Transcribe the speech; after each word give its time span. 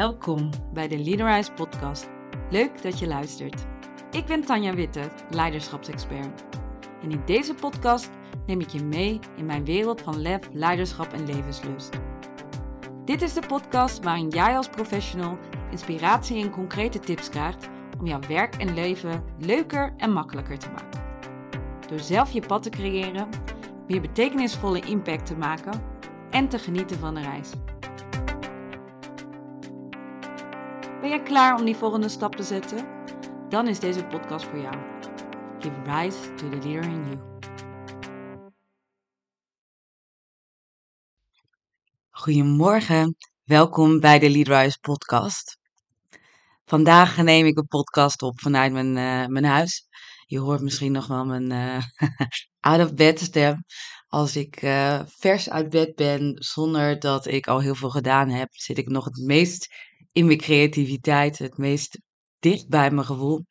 Welkom 0.00 0.50
bij 0.72 0.88
de 0.88 0.98
Leaderize 0.98 1.52
podcast. 1.52 2.08
Leuk 2.50 2.82
dat 2.82 2.98
je 2.98 3.06
luistert. 3.06 3.66
Ik 4.10 4.26
ben 4.26 4.44
Tanja 4.44 4.74
Witte, 4.74 5.10
leiderschapsexpert. 5.30 6.44
En 7.02 7.10
in 7.10 7.22
deze 7.24 7.54
podcast 7.54 8.10
neem 8.46 8.60
ik 8.60 8.68
je 8.68 8.84
mee 8.84 9.18
in 9.36 9.46
mijn 9.46 9.64
wereld 9.64 10.00
van 10.00 10.20
lef, 10.20 10.48
leiderschap 10.52 11.12
en 11.12 11.26
levenslust. 11.26 12.00
Dit 13.04 13.22
is 13.22 13.32
de 13.32 13.46
podcast 13.46 14.02
waarin 14.04 14.28
jij 14.28 14.56
als 14.56 14.68
professional 14.68 15.38
inspiratie 15.70 16.42
en 16.42 16.50
concrete 16.50 16.98
tips 16.98 17.28
krijgt 17.28 17.68
om 17.98 18.06
jouw 18.06 18.20
werk 18.28 18.54
en 18.54 18.74
leven 18.74 19.24
leuker 19.38 19.94
en 19.96 20.12
makkelijker 20.12 20.58
te 20.58 20.70
maken. 20.70 21.02
Door 21.88 22.00
zelf 22.00 22.30
je 22.30 22.46
pad 22.46 22.62
te 22.62 22.70
creëren, 22.70 23.28
meer 23.86 24.00
betekenisvolle 24.00 24.80
impact 24.80 25.26
te 25.26 25.36
maken 25.36 25.82
en 26.30 26.48
te 26.48 26.58
genieten 26.58 26.98
van 26.98 27.14
de 27.14 27.20
reis. 27.20 27.50
Ben 31.00 31.08
jij 31.08 31.22
klaar 31.22 31.58
om 31.58 31.64
die 31.64 31.76
volgende 31.76 32.08
stap 32.08 32.36
te 32.36 32.42
zetten? 32.42 32.86
Dan 33.48 33.68
is 33.68 33.80
deze 33.80 34.04
podcast 34.04 34.44
voor 34.44 34.58
jou. 34.58 34.76
Give 35.58 35.82
rise 35.84 36.34
to 36.34 36.48
the 36.48 36.56
leader 36.56 36.82
in 36.82 37.04
you. 37.04 37.18
Goedemorgen, 42.10 43.16
welkom 43.44 44.00
bij 44.00 44.18
de 44.18 44.30
Leadrise 44.30 44.78
podcast. 44.80 45.58
Vandaag 46.64 47.16
neem 47.16 47.46
ik 47.46 47.58
een 47.58 47.66
podcast 47.66 48.22
op 48.22 48.40
vanuit 48.40 48.72
mijn, 48.72 48.96
uh, 48.96 49.26
mijn 49.26 49.44
huis. 49.44 49.88
Je 50.26 50.38
hoort 50.38 50.60
misschien 50.60 50.92
nog 50.92 51.06
wel 51.06 51.24
mijn 51.24 51.50
uh, 51.50 51.82
out 52.60 52.80
of 52.80 52.94
bed 52.94 53.20
stem. 53.20 53.64
Als 54.08 54.36
ik 54.36 54.62
uh, 54.62 55.00
vers 55.06 55.50
uit 55.50 55.70
bed 55.70 55.94
ben, 55.94 56.36
zonder 56.38 56.98
dat 56.98 57.26
ik 57.26 57.46
al 57.46 57.60
heel 57.60 57.74
veel 57.74 57.90
gedaan 57.90 58.28
heb, 58.28 58.48
zit 58.52 58.78
ik 58.78 58.88
nog 58.88 59.04
het 59.04 59.16
meest 59.16 59.68
in 60.12 60.26
mijn 60.26 60.38
creativiteit, 60.38 61.38
het 61.38 61.58
meest 61.58 61.98
dicht 62.38 62.68
bij 62.68 62.90
mijn 62.90 63.06
gevoel. 63.06 63.44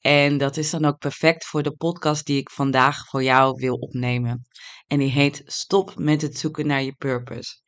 En 0.00 0.38
dat 0.38 0.56
is 0.56 0.70
dan 0.70 0.84
ook 0.84 0.98
perfect 0.98 1.46
voor 1.46 1.62
de 1.62 1.76
podcast 1.76 2.26
die 2.26 2.38
ik 2.38 2.50
vandaag 2.50 3.06
voor 3.06 3.22
jou 3.22 3.54
wil 3.56 3.74
opnemen. 3.74 4.42
En 4.86 4.98
die 4.98 5.10
heet 5.10 5.42
Stop 5.44 5.98
met 5.98 6.22
het 6.22 6.38
zoeken 6.38 6.66
naar 6.66 6.82
je 6.82 6.92
purpose. 6.92 7.60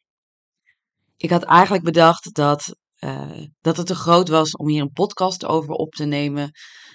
Ik 1.16 1.30
had 1.30 1.42
eigenlijk 1.42 1.84
bedacht 1.84 2.34
dat, 2.34 2.76
uh, 2.98 3.46
dat 3.60 3.76
het 3.76 3.86
te 3.86 3.94
groot 3.94 4.28
was 4.28 4.52
om 4.56 4.68
hier 4.68 4.82
een 4.82 4.92
podcast 4.92 5.44
over 5.44 5.74
op 5.74 5.92
te 5.92 6.04
nemen. 6.04 6.50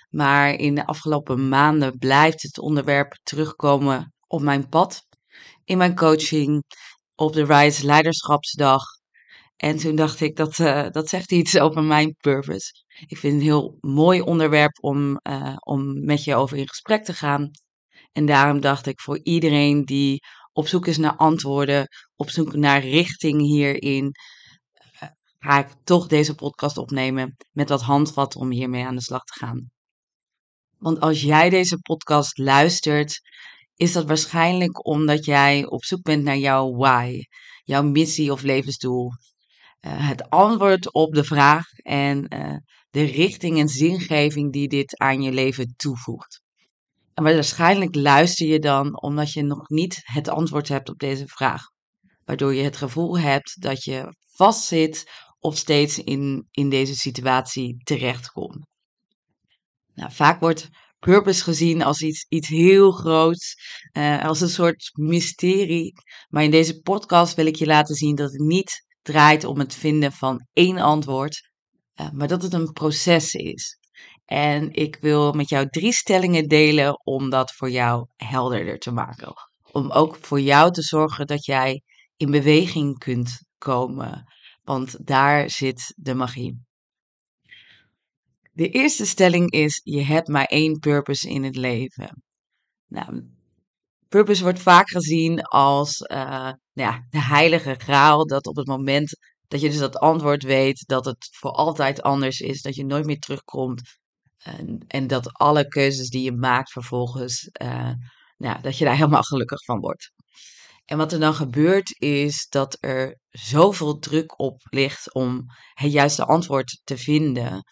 Maar 0.10 0.54
in 0.54 0.76
de 0.76 0.86
afgelopen 0.86 1.50
maanden 1.50 1.98
blijft 1.98 2.42
het 2.42 2.60
onderwerp 2.60 3.20
terugkomen 3.24 4.14
op 4.28 4.42
mijn 4.42 4.70
pad. 4.70 5.06
In 5.64 5.78
mijn 5.78 5.96
coaching, 5.96 6.64
op 7.16 7.34
de 7.34 7.46
Rise 7.46 7.86
Leiderschapsdag. 7.86 8.97
En 9.58 9.78
toen 9.78 9.96
dacht 9.96 10.22
ik, 10.22 10.36
dat, 10.36 10.58
uh, 10.58 10.90
dat 10.90 11.10
zegt 11.10 11.32
iets 11.32 11.60
over 11.60 11.84
mijn 11.84 12.16
purpose. 12.20 12.72
Ik 13.08 13.18
vind 13.18 13.34
het 13.34 13.42
een 13.42 13.48
heel 13.48 13.78
mooi 13.80 14.22
onderwerp 14.22 14.84
om, 14.84 15.20
uh, 15.30 15.56
om 15.60 16.06
met 16.06 16.24
je 16.24 16.36
over 16.36 16.58
in 16.58 16.68
gesprek 16.68 17.04
te 17.04 17.14
gaan. 17.14 17.50
En 18.12 18.26
daarom 18.26 18.62
dacht 18.62 18.86
ik, 18.86 19.00
voor 19.02 19.20
iedereen 19.24 19.86
die 19.86 20.20
op 20.52 20.68
zoek 20.68 20.88
is 20.88 20.98
naar 20.98 21.16
antwoorden, 21.16 21.88
op 22.16 22.30
zoek 22.30 22.56
naar 22.56 22.82
richting 22.82 23.42
hierin, 23.42 24.12
uh, 25.02 25.10
ga 25.40 25.60
ik 25.60 25.68
toch 25.84 26.08
deze 26.08 26.36
podcast 26.36 26.78
opnemen 26.78 27.36
met 27.52 27.70
wat 27.70 27.82
handvat 27.82 28.36
om 28.36 28.52
hiermee 28.52 28.86
aan 28.86 28.96
de 28.96 29.02
slag 29.02 29.24
te 29.24 29.40
gaan. 29.40 29.70
Want 30.78 31.00
als 31.00 31.22
jij 31.22 31.50
deze 31.50 31.78
podcast 31.78 32.38
luistert, 32.38 33.20
is 33.76 33.92
dat 33.92 34.06
waarschijnlijk 34.06 34.88
omdat 34.88 35.26
jij 35.26 35.66
op 35.66 35.84
zoek 35.84 36.02
bent 36.02 36.24
naar 36.24 36.38
jouw 36.38 36.72
why, 36.72 37.22
jouw 37.64 37.84
missie 37.84 38.32
of 38.32 38.42
levensdoel. 38.42 39.12
Uh, 39.82 40.08
het 40.08 40.30
antwoord 40.30 40.94
op 40.94 41.14
de 41.14 41.24
vraag 41.24 41.66
en 41.74 42.36
uh, 42.36 42.56
de 42.90 43.04
richting 43.04 43.60
en 43.60 43.68
zingeving 43.68 44.52
die 44.52 44.68
dit 44.68 44.98
aan 44.98 45.22
je 45.22 45.32
leven 45.32 45.74
toevoegt. 45.76 46.42
En 47.14 47.24
waarschijnlijk 47.24 47.96
luister 47.96 48.48
je 48.48 48.60
dan 48.60 49.02
omdat 49.02 49.32
je 49.32 49.44
nog 49.44 49.70
niet 49.70 50.02
het 50.04 50.28
antwoord 50.28 50.68
hebt 50.68 50.90
op 50.90 50.98
deze 50.98 51.28
vraag. 51.28 51.64
Waardoor 52.26 52.54
je 52.54 52.64
het 52.64 52.78
gevoel 52.78 53.20
hebt 53.20 53.62
dat 53.62 53.84
je 53.84 54.16
vastzit 54.26 55.12
of 55.40 55.58
steeds 55.58 55.98
in, 55.98 56.48
in 56.52 56.70
deze 56.70 56.96
situatie 56.96 57.82
terechtkomt. 57.84 58.68
Nou, 59.94 60.12
vaak 60.12 60.40
wordt 60.40 60.70
purpose 61.00 61.44
gezien 61.44 61.84
als 61.84 62.02
iets, 62.02 62.26
iets 62.30 62.48
heel 62.48 62.92
groots, 62.92 63.56
uh, 63.98 64.26
als 64.26 64.42
een 64.42 64.50
soort 64.50 64.90
mysterie. 64.94 65.94
Maar 66.28 66.44
in 66.44 66.52
deze 66.52 66.80
podcast 66.82 67.36
wil 67.36 67.46
ik 67.46 67.56
je 67.56 67.66
laten 67.66 67.96
zien 67.96 68.16
dat 68.16 68.32
het 68.32 68.42
niet 68.42 68.86
draait 69.08 69.44
om 69.44 69.60
het 69.60 69.76
vinden 69.76 70.12
van 70.12 70.48
één 70.54 70.78
antwoord, 70.78 71.50
uh, 71.96 72.10
maar 72.12 72.28
dat 72.28 72.42
het 72.42 72.54
een 72.54 72.72
proces 72.72 73.34
is. 73.34 73.80
En 74.26 74.72
ik 74.72 74.98
wil 75.02 75.34
met 75.34 75.50
jou 75.50 75.70
drie 75.70 75.92
stellingen 75.92 76.48
delen 76.48 77.06
om 77.06 77.30
dat 77.30 77.52
voor 77.52 77.70
jou 77.70 78.08
helderder 78.16 78.78
te 78.78 78.92
maken. 78.92 79.34
Om 79.72 79.92
ook 79.92 80.18
voor 80.22 80.42
jou 80.42 80.72
te 80.72 80.82
zorgen 80.82 81.28
dat 81.28 81.46
jij 81.46 81.82
in 82.18 82.32
beweging 82.32 82.98
kunt 82.98 83.44
komen. 83.58 84.24
Want 84.64 85.08
daar 85.08 85.50
zit 85.50 85.94
de 85.96 86.14
magie. 86.14 86.66
De 88.52 88.70
eerste 88.70 89.06
stelling 89.06 89.52
is: 89.52 89.82
je 89.84 90.02
hebt 90.02 90.28
maar 90.28 90.46
één 90.46 90.80
purpose 90.80 91.30
in 91.30 91.44
het 91.44 91.56
leven. 91.56 92.24
Nou, 92.88 93.37
purpose 94.08 94.44
wordt 94.44 94.60
vaak 94.60 94.90
gezien 94.90 95.42
als 95.42 96.00
uh, 96.00 96.18
nou 96.74 96.92
ja, 96.92 97.06
de 97.10 97.22
heilige 97.22 97.76
graal. 97.78 98.28
Dat 98.28 98.48
op 98.48 98.56
het 98.56 98.68
moment 98.68 99.18
dat 99.48 99.62
je 99.62 99.70
dus 99.70 99.78
dat 99.78 99.98
antwoord 99.98 100.44
weet, 100.44 100.84
dat 100.86 101.06
het 101.06 101.30
voor 101.32 101.52
altijd 101.52 102.02
anders 102.02 102.40
is, 102.40 102.62
dat 102.62 102.76
je 102.76 102.86
nooit 102.86 103.06
meer 103.06 103.20
terugkomt. 103.20 103.82
En, 104.38 104.84
en 104.88 105.08
dat 105.08 105.34
alle 105.34 105.68
keuzes 105.68 106.10
die 106.10 106.24
je 106.24 106.32
maakt 106.32 106.72
vervolgens, 106.72 107.50
uh, 107.62 107.92
nou, 108.38 108.62
dat 108.62 108.78
je 108.78 108.86
daar 108.86 108.96
helemaal 109.02 109.24
gelukkig 109.24 109.64
van 109.64 109.80
wordt. 109.80 110.12
En 110.86 110.98
wat 110.98 111.12
er 111.14 111.20
dan 111.20 111.34
gebeurt 111.34 112.02
is 112.02 112.48
dat 112.50 112.78
er 112.80 113.20
zoveel 113.30 114.00
druk 114.00 114.40
op 114.40 114.62
ligt 114.70 115.14
om 115.14 115.44
het 115.74 115.92
juiste 115.92 116.26
antwoord 116.26 116.82
te 116.84 116.98
vinden, 116.98 117.64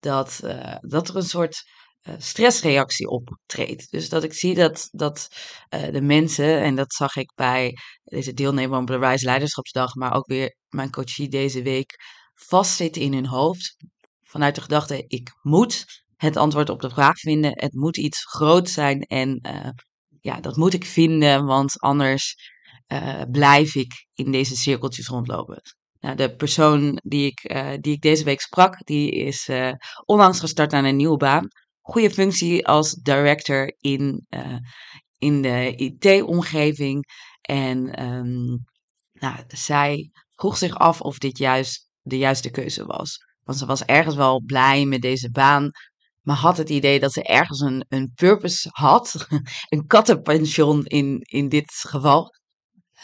dat, 0.00 0.40
uh, 0.44 0.76
dat 0.80 1.08
er 1.08 1.16
een 1.16 1.22
soort 1.22 1.62
stressreactie 2.18 3.08
optreedt. 3.08 3.90
Dus 3.90 4.08
dat 4.08 4.24
ik 4.24 4.32
zie 4.32 4.54
dat, 4.54 4.88
dat 4.90 5.28
uh, 5.74 5.92
de 5.92 6.00
mensen, 6.00 6.60
en 6.60 6.74
dat 6.76 6.92
zag 6.92 7.16
ik 7.16 7.32
bij 7.34 7.76
deze 8.04 8.32
deelnemer 8.32 8.78
op 8.78 8.86
de 8.86 8.98
Rise 8.98 9.24
Leiderschapsdag, 9.24 9.94
maar 9.94 10.14
ook 10.14 10.26
weer 10.26 10.56
mijn 10.68 10.90
coachie 10.90 11.28
deze 11.28 11.62
week, 11.62 11.94
vastzitten 12.34 13.02
in 13.02 13.12
hun 13.12 13.26
hoofd. 13.26 13.76
Vanuit 14.22 14.54
de 14.54 14.60
gedachte, 14.60 15.04
ik 15.06 15.30
moet 15.42 15.84
het 16.16 16.36
antwoord 16.36 16.70
op 16.70 16.80
de 16.80 16.90
vraag 16.90 17.18
vinden. 17.18 17.50
Het 17.54 17.74
moet 17.74 17.96
iets 17.96 18.24
groot 18.24 18.70
zijn 18.70 19.00
en 19.00 19.40
ja, 20.20 20.40
dat 20.40 20.56
moet 20.56 20.74
ik 20.74 20.84
vinden, 20.84 21.44
want 21.44 21.80
anders 21.80 22.34
blijf 23.30 23.74
ik 23.74 24.06
in 24.14 24.32
deze 24.32 24.56
cirkeltjes 24.56 25.08
rondlopen. 25.08 25.60
Nou, 26.00 26.16
de 26.16 26.36
persoon 26.36 27.00
die 27.04 27.26
ik, 27.26 27.40
die 27.80 27.92
ik 27.92 28.00
deze 28.00 28.24
week 28.24 28.40
sprak, 28.40 28.86
die 28.86 29.10
is 29.10 29.48
onlangs 30.04 30.40
gestart 30.40 30.72
aan 30.72 30.84
een 30.84 30.96
nieuwe 30.96 31.16
baan. 31.16 31.48
Goede 31.88 32.10
functie 32.10 32.66
als 32.66 32.94
director 32.94 33.74
in, 33.80 34.26
uh, 34.30 34.56
in 35.18 35.42
de 35.42 35.74
IT-omgeving. 35.76 37.04
En 37.40 38.02
um, 38.02 38.64
nou, 39.12 39.36
zij 39.48 40.10
vroeg 40.34 40.56
zich 40.56 40.78
af 40.78 41.00
of 41.00 41.18
dit 41.18 41.38
juist 41.38 41.88
de 42.00 42.18
juiste 42.18 42.50
keuze 42.50 42.84
was. 42.84 43.16
Want 43.44 43.58
ze 43.58 43.66
was 43.66 43.84
ergens 43.84 44.14
wel 44.14 44.42
blij 44.44 44.84
met 44.84 45.02
deze 45.02 45.30
baan, 45.30 45.70
maar 46.22 46.36
had 46.36 46.56
het 46.56 46.68
idee 46.68 47.00
dat 47.00 47.12
ze 47.12 47.22
ergens 47.22 47.60
een, 47.60 47.84
een 47.88 48.12
purpose 48.14 48.68
had. 48.72 49.26
een 49.68 49.86
kattenpension 49.86 50.84
in, 50.84 51.20
in 51.20 51.48
dit 51.48 51.72
geval. 51.72 52.34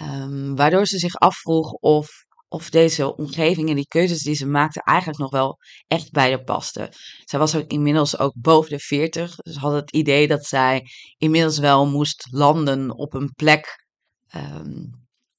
Um, 0.01 0.57
waardoor 0.57 0.87
ze 0.87 0.99
zich 0.99 1.15
afvroeg 1.15 1.71
of 1.71 2.09
of 2.55 2.71
deze 2.71 3.17
omgeving 3.17 3.69
en 3.69 3.75
die 3.75 3.89
keuzes 3.89 4.23
die 4.23 4.35
ze 4.35 4.47
maakte 4.47 4.83
eigenlijk 4.83 5.19
nog 5.19 5.31
wel 5.31 5.59
echt 5.87 6.11
bij 6.11 6.29
haar 6.29 6.45
paste. 6.45 6.93
Zij 7.25 7.39
was 7.39 7.57
ook 7.57 7.71
inmiddels 7.71 8.19
ook 8.19 8.33
boven 8.37 8.71
de 8.71 8.79
40, 8.79 9.37
dus 9.37 9.57
had 9.57 9.73
het 9.73 9.91
idee 9.91 10.29
dat 10.29 10.45
zij 10.45 10.83
inmiddels 11.17 11.59
wel 11.59 11.87
moest 11.87 12.27
landen 12.31 12.97
op 12.97 13.15
een 13.15 13.33
plek 13.33 13.87
um, 14.35 14.91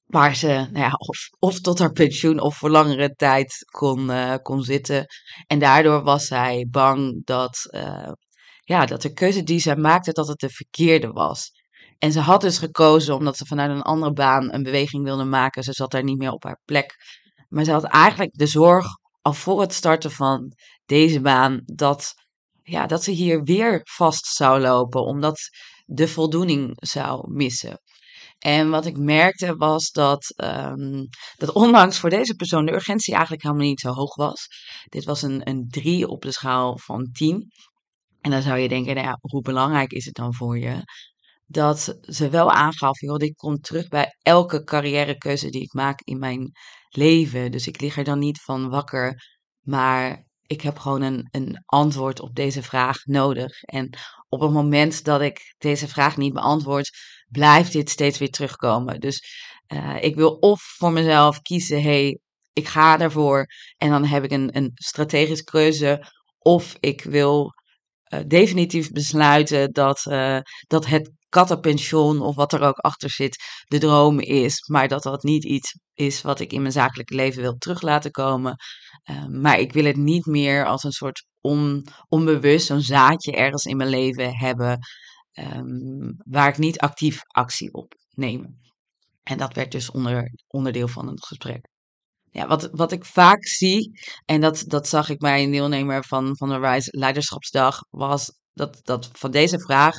waar 0.05 0.35
ze 0.35 0.47
nou 0.47 0.77
ja, 0.77 0.91
of, 0.91 1.17
of, 1.39 1.59
tot 1.59 1.79
haar 1.79 1.91
pensioen 1.91 2.39
of 2.39 2.57
voor 2.57 2.69
langere 2.69 3.13
tijd 3.13 3.65
kon, 3.71 4.09
uh, 4.09 4.35
kon 4.41 4.63
zitten. 4.63 5.05
En 5.47 5.59
daardoor 5.59 6.03
was 6.03 6.25
zij 6.25 6.67
bang 6.69 7.25
dat, 7.25 7.57
uh, 7.69 8.11
ja, 8.61 8.85
dat 8.85 9.01
de 9.01 9.13
keuze 9.13 9.43
die 9.43 9.59
zij 9.59 9.75
maakte, 9.75 10.11
dat 10.11 10.27
het 10.27 10.39
de 10.39 10.49
verkeerde 10.49 11.07
was. 11.07 11.51
En 11.99 12.11
ze 12.11 12.19
had 12.19 12.41
dus 12.41 12.57
gekozen 12.57 13.15
omdat 13.15 13.37
ze 13.37 13.45
vanuit 13.45 13.71
een 13.71 13.81
andere 13.81 14.13
baan 14.13 14.53
een 14.53 14.63
beweging 14.63 15.03
wilde 15.03 15.23
maken. 15.23 15.63
Ze 15.63 15.73
zat 15.73 15.91
daar 15.91 16.03
niet 16.03 16.17
meer 16.17 16.31
op 16.31 16.43
haar 16.43 16.59
plek. 16.65 16.95
Maar 17.49 17.63
ze 17.63 17.71
had 17.71 17.83
eigenlijk 17.83 18.33
de 18.33 18.47
zorg 18.47 18.85
al 19.21 19.33
voor 19.33 19.61
het 19.61 19.73
starten 19.73 20.11
van 20.11 20.53
deze 20.85 21.21
baan 21.21 21.61
dat, 21.65 22.13
ja, 22.63 22.87
dat 22.87 23.03
ze 23.03 23.11
hier 23.11 23.43
weer 23.43 23.81
vast 23.83 24.25
zou 24.25 24.59
lopen, 24.59 25.01
omdat 25.01 25.39
de 25.85 26.07
voldoening 26.07 26.71
zou 26.75 27.31
missen. 27.31 27.79
En 28.39 28.69
wat 28.69 28.85
ik 28.85 28.97
merkte 28.97 29.55
was 29.55 29.91
dat, 29.91 30.33
ehm, 30.35 31.05
dat 31.35 31.51
ondanks 31.51 31.99
voor 31.99 32.09
deze 32.09 32.35
persoon 32.35 32.65
de 32.65 32.73
urgentie 32.73 33.13
eigenlijk 33.13 33.43
helemaal 33.43 33.65
niet 33.65 33.79
zo 33.79 33.91
hoog 33.91 34.15
was. 34.15 34.47
Dit 34.89 35.05
was 35.05 35.21
een, 35.21 35.49
een 35.49 35.67
3 35.69 36.07
op 36.07 36.21
de 36.21 36.31
schaal 36.31 36.77
van 36.77 37.09
10. 37.11 37.51
En 38.21 38.31
dan 38.31 38.41
zou 38.41 38.57
je 38.57 38.67
denken, 38.67 38.95
nou 38.95 39.07
ja, 39.07 39.17
hoe 39.21 39.41
belangrijk 39.41 39.91
is 39.91 40.05
het 40.05 40.15
dan 40.15 40.33
voor 40.33 40.57
je? 40.59 40.83
Dat 41.45 41.97
ze 42.01 42.29
wel 42.29 42.51
aangaf, 42.51 42.99
dit 42.99 43.35
komt 43.35 43.63
terug 43.63 43.87
bij 43.87 44.15
elke 44.21 44.63
carrièrekeuze 44.63 45.49
die 45.49 45.61
ik 45.61 45.73
maak 45.73 46.01
in 46.01 46.19
mijn 46.19 46.51
leven. 46.89 47.51
Dus 47.51 47.67
ik 47.67 47.81
lig 47.81 47.97
er 47.97 48.03
dan 48.03 48.19
niet 48.19 48.41
van 48.41 48.69
wakker, 48.69 49.23
maar 49.61 50.25
ik 50.47 50.61
heb 50.61 50.77
gewoon 50.77 51.01
een, 51.01 51.27
een 51.31 51.63
antwoord 51.65 52.19
op 52.19 52.35
deze 52.35 52.63
vraag 52.63 53.05
nodig. 53.05 53.61
En 53.61 53.97
op 54.29 54.39
het 54.41 54.51
moment 54.51 55.03
dat 55.03 55.21
ik 55.21 55.55
deze 55.57 55.87
vraag 55.87 56.17
niet 56.17 56.33
beantwoord, 56.33 56.89
blijft 57.27 57.71
dit 57.71 57.89
steeds 57.89 58.17
weer 58.17 58.29
terugkomen. 58.29 58.99
Dus 58.99 59.23
uh, 59.73 60.03
ik 60.03 60.15
wil 60.15 60.31
of 60.31 60.61
voor 60.61 60.91
mezelf 60.91 61.41
kiezen, 61.41 61.81
hey, 61.81 62.19
ik 62.53 62.67
ga 62.67 62.97
daarvoor 62.97 63.45
en 63.77 63.89
dan 63.89 64.05
heb 64.05 64.23
ik 64.23 64.31
een, 64.31 64.57
een 64.57 64.71
strategische 64.73 65.43
keuze. 65.43 66.11
Of 66.37 66.75
ik 66.79 67.03
wil 67.03 67.53
uh, 68.13 68.19
definitief 68.27 68.91
besluiten 68.91 69.71
dat, 69.71 70.05
uh, 70.09 70.39
dat 70.67 70.85
het 70.85 71.11
kattenpension 71.35 72.21
of 72.21 72.35
wat 72.35 72.53
er 72.53 72.61
ook 72.61 72.77
achter 72.77 73.09
zit 73.09 73.43
de 73.67 73.77
droom 73.77 74.19
is. 74.19 74.67
Maar 74.67 74.87
dat 74.87 75.03
dat 75.03 75.23
niet 75.23 75.43
iets 75.43 75.79
is 75.93 76.21
wat 76.21 76.39
ik 76.39 76.53
in 76.53 76.61
mijn 76.61 76.73
zakelijke 76.73 77.15
leven 77.15 77.41
wil 77.41 77.57
terug 77.57 77.81
laten 77.81 78.11
komen. 78.11 78.55
Uh, 79.09 79.25
maar 79.25 79.59
ik 79.59 79.73
wil 79.73 79.85
het 79.85 79.97
niet 79.97 80.25
meer 80.25 80.65
als 80.65 80.83
een 80.83 80.91
soort 80.91 81.25
on, 81.41 81.87
onbewust, 82.07 82.65
zo'n 82.65 82.81
zaadje 82.81 83.31
ergens 83.31 83.63
in 83.63 83.77
mijn 83.77 83.89
leven 83.89 84.37
hebben. 84.37 84.79
Um, 85.33 86.15
waar 86.17 86.47
ik 86.47 86.57
niet 86.57 86.79
actief 86.79 87.19
actie 87.27 87.73
op 87.73 87.93
neem. 88.09 88.59
En 89.23 89.37
dat 89.37 89.53
werd 89.53 89.71
dus 89.71 89.91
onder, 89.91 90.31
onderdeel 90.47 90.87
van 90.87 91.07
het 91.07 91.25
gesprek. 91.25 91.67
Ja, 92.31 92.47
wat, 92.47 92.69
wat 92.71 92.91
ik 92.91 93.05
vaak 93.05 93.45
zie, 93.45 93.91
en 94.25 94.41
dat, 94.41 94.63
dat 94.67 94.87
zag 94.87 95.09
ik 95.09 95.17
bij 95.17 95.43
een 95.43 95.51
deelnemer 95.51 96.03
van, 96.03 96.37
van 96.37 96.49
de 96.49 96.59
Rise 96.59 96.89
Leiderschapsdag, 96.97 97.79
was 97.89 98.31
dat, 98.53 98.79
dat 98.83 99.09
van 99.13 99.31
deze 99.31 99.59
vraag 99.59 99.95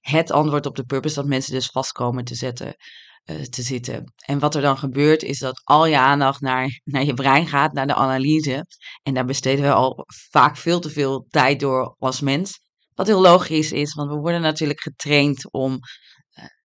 het 0.00 0.30
antwoord 0.30 0.66
op 0.66 0.76
de 0.76 0.84
purpose, 0.84 1.14
dat 1.14 1.26
mensen 1.26 1.52
dus 1.52 1.66
vast 1.66 1.92
komen 1.92 2.24
te 2.24 2.34
zetten. 2.34 2.76
Uh, 3.24 3.42
te 3.42 3.62
zitten. 3.62 4.12
En 4.24 4.38
wat 4.38 4.54
er 4.54 4.62
dan 4.62 4.78
gebeurt, 4.78 5.22
is 5.22 5.38
dat 5.38 5.60
al 5.64 5.86
je 5.86 5.98
aandacht 5.98 6.40
naar, 6.40 6.80
naar 6.84 7.04
je 7.04 7.14
brein 7.14 7.46
gaat, 7.46 7.72
naar 7.72 7.86
de 7.86 7.94
analyse. 7.94 8.66
En 9.02 9.14
daar 9.14 9.24
besteden 9.24 9.64
we 9.64 9.72
al 9.72 10.04
vaak 10.30 10.56
veel 10.56 10.80
te 10.80 10.90
veel 10.90 11.26
tijd 11.28 11.60
door 11.60 11.94
als 11.98 12.20
mens. 12.20 12.60
Wat 12.94 13.06
heel 13.06 13.20
logisch 13.20 13.72
is, 13.72 13.94
want 13.94 14.10
we 14.10 14.16
worden 14.16 14.40
natuurlijk 14.40 14.80
getraind 14.80 15.52
om, 15.52 15.78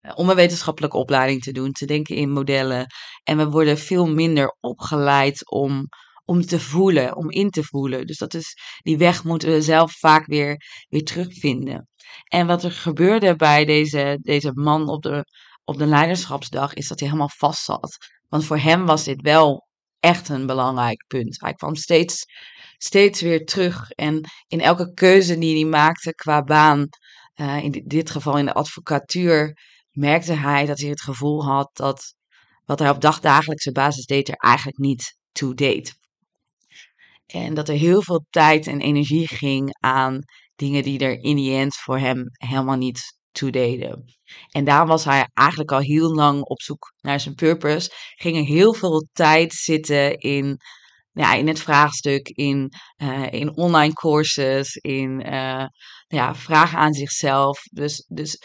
uh, 0.02 0.12
om 0.14 0.30
een 0.30 0.36
wetenschappelijke 0.36 0.96
opleiding 0.96 1.42
te 1.42 1.52
doen, 1.52 1.72
te 1.72 1.86
denken 1.86 2.16
in 2.16 2.30
modellen. 2.30 2.86
En 3.24 3.36
we 3.36 3.48
worden 3.48 3.78
veel 3.78 4.06
minder 4.06 4.56
opgeleid 4.60 5.50
om, 5.50 5.88
om 6.32 6.46
te 6.46 6.60
voelen, 6.60 7.16
om 7.16 7.30
in 7.30 7.50
te 7.50 7.64
voelen. 7.64 8.06
Dus 8.06 8.18
dat 8.18 8.34
is, 8.34 8.56
die 8.82 8.98
weg 8.98 9.24
moeten 9.24 9.48
we 9.48 9.62
zelf 9.62 9.92
vaak 9.92 10.26
weer, 10.26 10.62
weer 10.88 11.04
terugvinden. 11.04 11.88
En 12.24 12.46
wat 12.46 12.64
er 12.64 12.72
gebeurde 12.72 13.36
bij 13.36 13.64
deze, 13.64 14.18
deze 14.22 14.50
man 14.54 14.88
op 14.88 15.02
de, 15.02 15.24
op 15.64 15.78
de 15.78 15.86
leiderschapsdag, 15.86 16.74
is 16.74 16.88
dat 16.88 16.98
hij 16.98 17.08
helemaal 17.08 17.32
vast 17.36 17.64
zat. 17.64 17.96
Want 18.28 18.44
voor 18.44 18.58
hem 18.58 18.86
was 18.86 19.04
dit 19.04 19.20
wel 19.20 19.66
echt 20.00 20.28
een 20.28 20.46
belangrijk 20.46 21.04
punt. 21.06 21.40
Hij 21.40 21.52
kwam 21.52 21.74
steeds, 21.74 22.24
steeds 22.78 23.20
weer 23.20 23.44
terug. 23.44 23.90
En 23.90 24.20
in 24.46 24.60
elke 24.60 24.92
keuze 24.92 25.38
die 25.38 25.54
hij 25.54 25.70
maakte 25.70 26.14
qua 26.14 26.42
baan, 26.42 26.88
uh, 27.34 27.64
in 27.64 27.82
dit 27.86 28.10
geval 28.10 28.38
in 28.38 28.44
de 28.44 28.54
advocatuur, 28.54 29.58
merkte 29.90 30.32
hij 30.32 30.66
dat 30.66 30.78
hij 30.78 30.88
het 30.88 31.02
gevoel 31.02 31.44
had 31.44 31.70
dat 31.72 32.14
wat 32.64 32.78
hij 32.78 32.90
op 32.90 33.00
dagdagelijkse 33.00 33.72
basis 33.72 34.06
deed 34.06 34.28
er 34.28 34.34
eigenlijk 34.36 34.78
niet 34.78 35.16
toe 35.32 35.54
deed. 35.54 36.00
En 37.32 37.54
dat 37.54 37.68
er 37.68 37.74
heel 37.74 38.02
veel 38.02 38.24
tijd 38.30 38.66
en 38.66 38.80
energie 38.80 39.28
ging 39.28 39.76
aan 39.80 40.18
dingen 40.56 40.82
die 40.82 40.98
er 40.98 41.22
in 41.22 41.36
die 41.36 41.56
end 41.56 41.74
voor 41.76 41.98
hem 41.98 42.24
helemaal 42.32 42.76
niet 42.76 43.00
toe 43.30 43.50
deden. 43.50 44.04
En 44.50 44.64
daar 44.64 44.86
was 44.86 45.04
hij 45.04 45.28
eigenlijk 45.34 45.72
al 45.72 45.80
heel 45.80 46.14
lang 46.14 46.42
op 46.42 46.62
zoek 46.62 46.92
naar 47.00 47.20
zijn 47.20 47.34
purpose. 47.34 47.90
Ging 48.14 48.36
er 48.36 48.44
heel 48.44 48.74
veel 48.74 49.08
tijd 49.12 49.52
zitten 49.52 50.18
in, 50.18 50.56
ja, 51.12 51.34
in 51.34 51.48
het 51.48 51.60
vraagstuk, 51.60 52.28
in, 52.28 52.72
uh, 52.96 53.32
in 53.32 53.56
online 53.56 53.92
courses, 53.92 54.76
in 54.76 55.32
uh, 55.32 55.66
ja, 56.06 56.34
vragen 56.34 56.78
aan 56.78 56.92
zichzelf. 56.92 57.60
Dus, 57.62 58.04
dus 58.08 58.42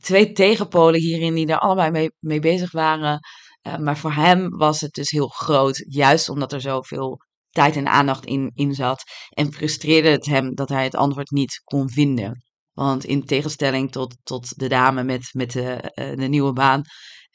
twee 0.00 0.32
tegenpolen 0.32 1.00
hierin 1.00 1.34
die 1.34 1.46
er 1.46 1.58
allebei 1.58 1.90
mee, 1.90 2.10
mee 2.18 2.40
bezig 2.40 2.72
waren. 2.72 3.18
Uh, 3.62 3.76
maar 3.76 3.98
voor 3.98 4.12
hem 4.12 4.48
was 4.48 4.80
het 4.80 4.92
dus 4.92 5.10
heel 5.10 5.28
groot, 5.28 5.84
juist 5.88 6.28
omdat 6.28 6.52
er 6.52 6.60
zoveel 6.60 7.20
tijd 7.52 7.76
en 7.76 7.88
aandacht 7.88 8.24
in, 8.24 8.50
in 8.54 8.74
zat. 8.74 9.02
En 9.30 9.52
frustreerde 9.52 10.08
het 10.08 10.26
hem 10.26 10.54
dat 10.54 10.68
hij 10.68 10.84
het 10.84 10.94
antwoord 10.94 11.30
niet 11.30 11.60
kon 11.64 11.90
vinden. 11.90 12.42
Want 12.72 13.04
in 13.04 13.24
tegenstelling 13.24 13.92
tot, 13.92 14.16
tot 14.22 14.58
de 14.58 14.68
dame 14.68 15.04
met, 15.04 15.28
met 15.32 15.52
de, 15.52 15.92
uh, 15.94 16.16
de 16.16 16.28
nieuwe 16.28 16.52
baan, 16.52 16.82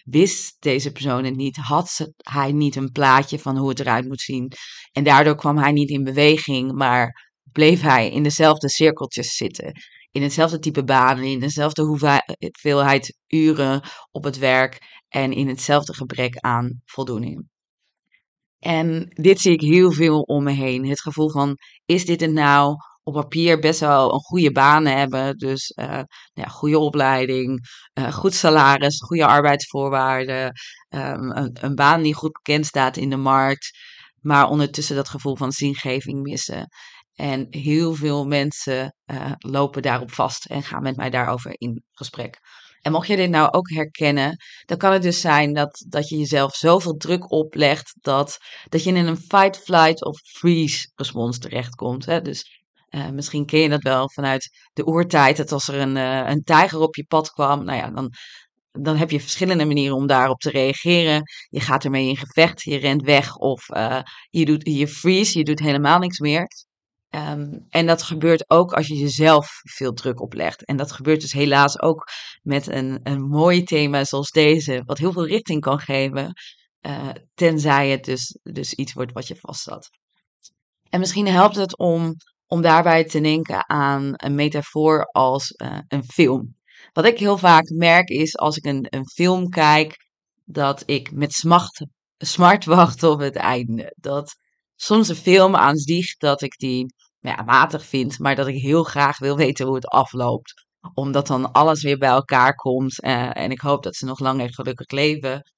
wist 0.03 0.55
deze 0.59 0.91
persoon 0.91 1.23
het 1.23 1.35
niet, 1.35 1.55
had 1.55 2.07
hij 2.17 2.51
niet 2.51 2.75
een 2.75 2.91
plaatje 2.91 3.39
van 3.39 3.57
hoe 3.57 3.69
het 3.69 3.79
eruit 3.79 4.07
moet 4.07 4.21
zien. 4.21 4.51
En 4.91 5.03
daardoor 5.03 5.35
kwam 5.35 5.57
hij 5.57 5.71
niet 5.71 5.89
in 5.89 6.03
beweging, 6.03 6.71
maar 6.71 7.31
bleef 7.51 7.81
hij 7.81 8.11
in 8.11 8.23
dezelfde 8.23 8.69
cirkeltjes 8.69 9.35
zitten. 9.35 9.71
In 10.11 10.21
hetzelfde 10.21 10.59
type 10.59 10.83
banen, 10.83 11.23
in 11.23 11.39
dezelfde 11.39 11.83
hoeveelheid 11.83 13.17
uren 13.27 13.81
op 14.11 14.23
het 14.23 14.37
werk 14.37 15.01
en 15.09 15.33
in 15.33 15.47
hetzelfde 15.47 15.93
gebrek 15.93 16.37
aan 16.37 16.81
voldoening. 16.85 17.47
En 18.67 19.07
dit 19.09 19.39
zie 19.39 19.51
ik 19.51 19.61
heel 19.61 19.91
veel 19.91 20.21
om 20.21 20.43
me 20.43 20.51
heen. 20.51 20.87
Het 20.87 21.01
gevoel 21.01 21.29
van, 21.29 21.57
is 21.85 22.05
dit 22.05 22.21
het 22.21 22.31
nou? 22.31 22.75
Op 23.03 23.13
papier 23.13 23.59
best 23.59 23.79
wel 23.79 24.13
een 24.13 24.19
goede 24.19 24.51
baan 24.51 24.85
hebben. 24.85 25.37
Dus 25.37 25.73
uh, 25.79 26.01
ja, 26.33 26.45
goede 26.47 26.79
opleiding, 26.79 27.67
uh, 27.99 28.13
goed 28.13 28.33
salaris, 28.33 29.01
goede 29.01 29.25
arbeidsvoorwaarden. 29.25 30.51
Um, 30.89 31.31
een, 31.31 31.57
een, 31.61 31.75
baan 31.75 32.01
die 32.01 32.13
goed 32.13 32.31
bekend 32.31 32.65
staat 32.65 32.97
in 32.97 33.09
de 33.09 33.17
markt. 33.17 33.69
Maar 34.21 34.49
ondertussen 34.49 34.95
dat 34.95 35.09
gevoel 35.09 35.35
van 35.35 35.51
zingeving 35.51 36.21
missen. 36.21 36.67
En 37.13 37.47
heel 37.49 37.93
veel 37.93 38.25
mensen 38.25 38.95
uh, 39.11 39.31
lopen 39.37 39.81
daarop 39.81 40.11
vast 40.11 40.45
en 40.45 40.63
gaan 40.63 40.83
met 40.83 40.95
mij 40.95 41.09
daarover 41.09 41.51
in 41.57 41.83
gesprek. 41.91 42.39
En 42.81 42.91
mocht 42.91 43.07
je 43.07 43.15
dit 43.15 43.29
nou 43.29 43.51
ook 43.51 43.69
herkennen, 43.69 44.37
dan 44.65 44.77
kan 44.77 44.93
het 44.93 45.01
dus 45.01 45.21
zijn 45.21 45.53
dat, 45.53 45.85
dat 45.89 46.09
je 46.09 46.17
jezelf 46.17 46.55
zoveel 46.55 46.93
druk 46.93 47.31
oplegt 47.31 47.97
dat, 48.01 48.37
dat 48.69 48.83
je 48.83 48.91
in 48.93 49.07
een 49.07 49.17
fight, 49.17 49.57
flight 49.57 50.05
of 50.05 50.19
freeze 50.19 50.91
respons 50.95 51.39
terechtkomt. 51.39 52.05
Hè? 52.05 52.21
Dus 52.21 52.61
uh, 52.89 53.09
misschien 53.09 53.45
ken 53.45 53.59
je 53.59 53.69
dat 53.69 53.81
wel 53.81 54.09
vanuit 54.09 54.49
de 54.73 54.87
oertijd, 54.87 55.37
dat 55.37 55.51
als 55.51 55.67
er 55.67 55.79
een, 55.79 55.95
uh, 55.95 56.29
een 56.29 56.43
tijger 56.43 56.79
op 56.79 56.95
je 56.95 57.05
pad 57.05 57.31
kwam, 57.31 57.63
nou 57.63 57.77
ja, 57.77 57.89
dan, 57.89 58.13
dan 58.71 58.95
heb 58.95 59.11
je 59.11 59.19
verschillende 59.19 59.65
manieren 59.65 59.95
om 59.95 60.07
daarop 60.07 60.39
te 60.39 60.49
reageren. 60.49 61.21
Je 61.49 61.59
gaat 61.59 61.83
ermee 61.83 62.07
in 62.07 62.17
gevecht, 62.17 62.61
je 62.61 62.77
rent 62.77 63.01
weg 63.01 63.35
of 63.35 63.69
uh, 63.69 64.01
je, 64.29 64.45
doet, 64.45 64.61
je 64.63 64.87
freeze, 64.87 65.37
je 65.37 65.43
doet 65.43 65.59
helemaal 65.59 65.99
niks 65.99 66.19
meer. 66.19 66.47
Um, 67.09 67.65
en 67.69 67.85
dat 67.85 68.03
gebeurt 68.03 68.49
ook 68.49 68.73
als 68.73 68.87
je 68.87 68.95
jezelf 68.95 69.49
veel 69.63 69.93
druk 69.93 70.21
oplegt. 70.21 70.65
En 70.65 70.77
dat 70.77 70.91
gebeurt 70.91 71.21
dus 71.21 71.31
helaas 71.31 71.81
ook 71.81 72.07
met 72.41 72.67
een, 72.67 72.99
een 73.03 73.21
mooi 73.21 73.63
thema 73.63 74.03
zoals 74.03 74.31
deze, 74.31 74.83
wat 74.85 74.97
heel 74.97 75.11
veel 75.11 75.27
richting 75.27 75.61
kan 75.61 75.79
geven, 75.79 76.33
uh, 76.81 77.09
tenzij 77.33 77.89
het 77.89 78.03
dus, 78.03 78.39
dus 78.43 78.73
iets 78.73 78.93
wordt 78.93 79.13
wat 79.13 79.27
je 79.27 79.35
vastzat. 79.35 79.89
En 80.89 80.99
misschien 80.99 81.27
helpt 81.27 81.55
het 81.55 81.77
om, 81.77 82.15
om 82.47 82.61
daarbij 82.61 83.05
te 83.05 83.21
denken 83.21 83.69
aan 83.69 84.11
een 84.15 84.35
metafoor 84.35 85.05
als 85.05 85.53
uh, 85.57 85.79
een 85.87 86.03
film. 86.03 86.55
Wat 86.93 87.05
ik 87.05 87.19
heel 87.19 87.37
vaak 87.37 87.69
merk 87.69 88.09
is 88.09 88.37
als 88.37 88.57
ik 88.57 88.65
een, 88.65 88.85
een 88.89 89.09
film 89.09 89.49
kijk, 89.49 89.95
dat 90.45 90.83
ik 90.85 91.11
met 91.11 91.33
smacht, 91.33 91.85
smart 92.17 92.65
wacht 92.65 93.03
op 93.03 93.19
het 93.19 93.35
einde. 93.35 93.93
Dat 93.95 94.35
soms 94.77 95.07
een 95.07 95.15
film 95.15 95.55
aan 95.55 95.75
zich 95.77 96.17
dat 96.17 96.41
ik 96.41 96.57
die 96.57 96.93
ja, 97.19 97.43
matig 97.43 97.85
vind, 97.85 98.19
maar 98.19 98.35
dat 98.35 98.47
ik 98.47 98.61
heel 98.61 98.83
graag 98.83 99.19
wil 99.19 99.35
weten 99.35 99.65
hoe 99.65 99.75
het 99.75 99.87
afloopt. 99.87 100.65
Omdat 100.93 101.27
dan 101.27 101.51
alles 101.51 101.83
weer 101.83 101.97
bij 101.97 102.09
elkaar 102.09 102.55
komt 102.55 103.03
uh, 103.03 103.37
en 103.37 103.51
ik 103.51 103.59
hoop 103.59 103.83
dat 103.83 103.95
ze 103.95 104.05
nog 104.05 104.19
lang 104.19 104.41
en 104.41 104.53
gelukkig 104.53 104.91
leven. 104.91 105.51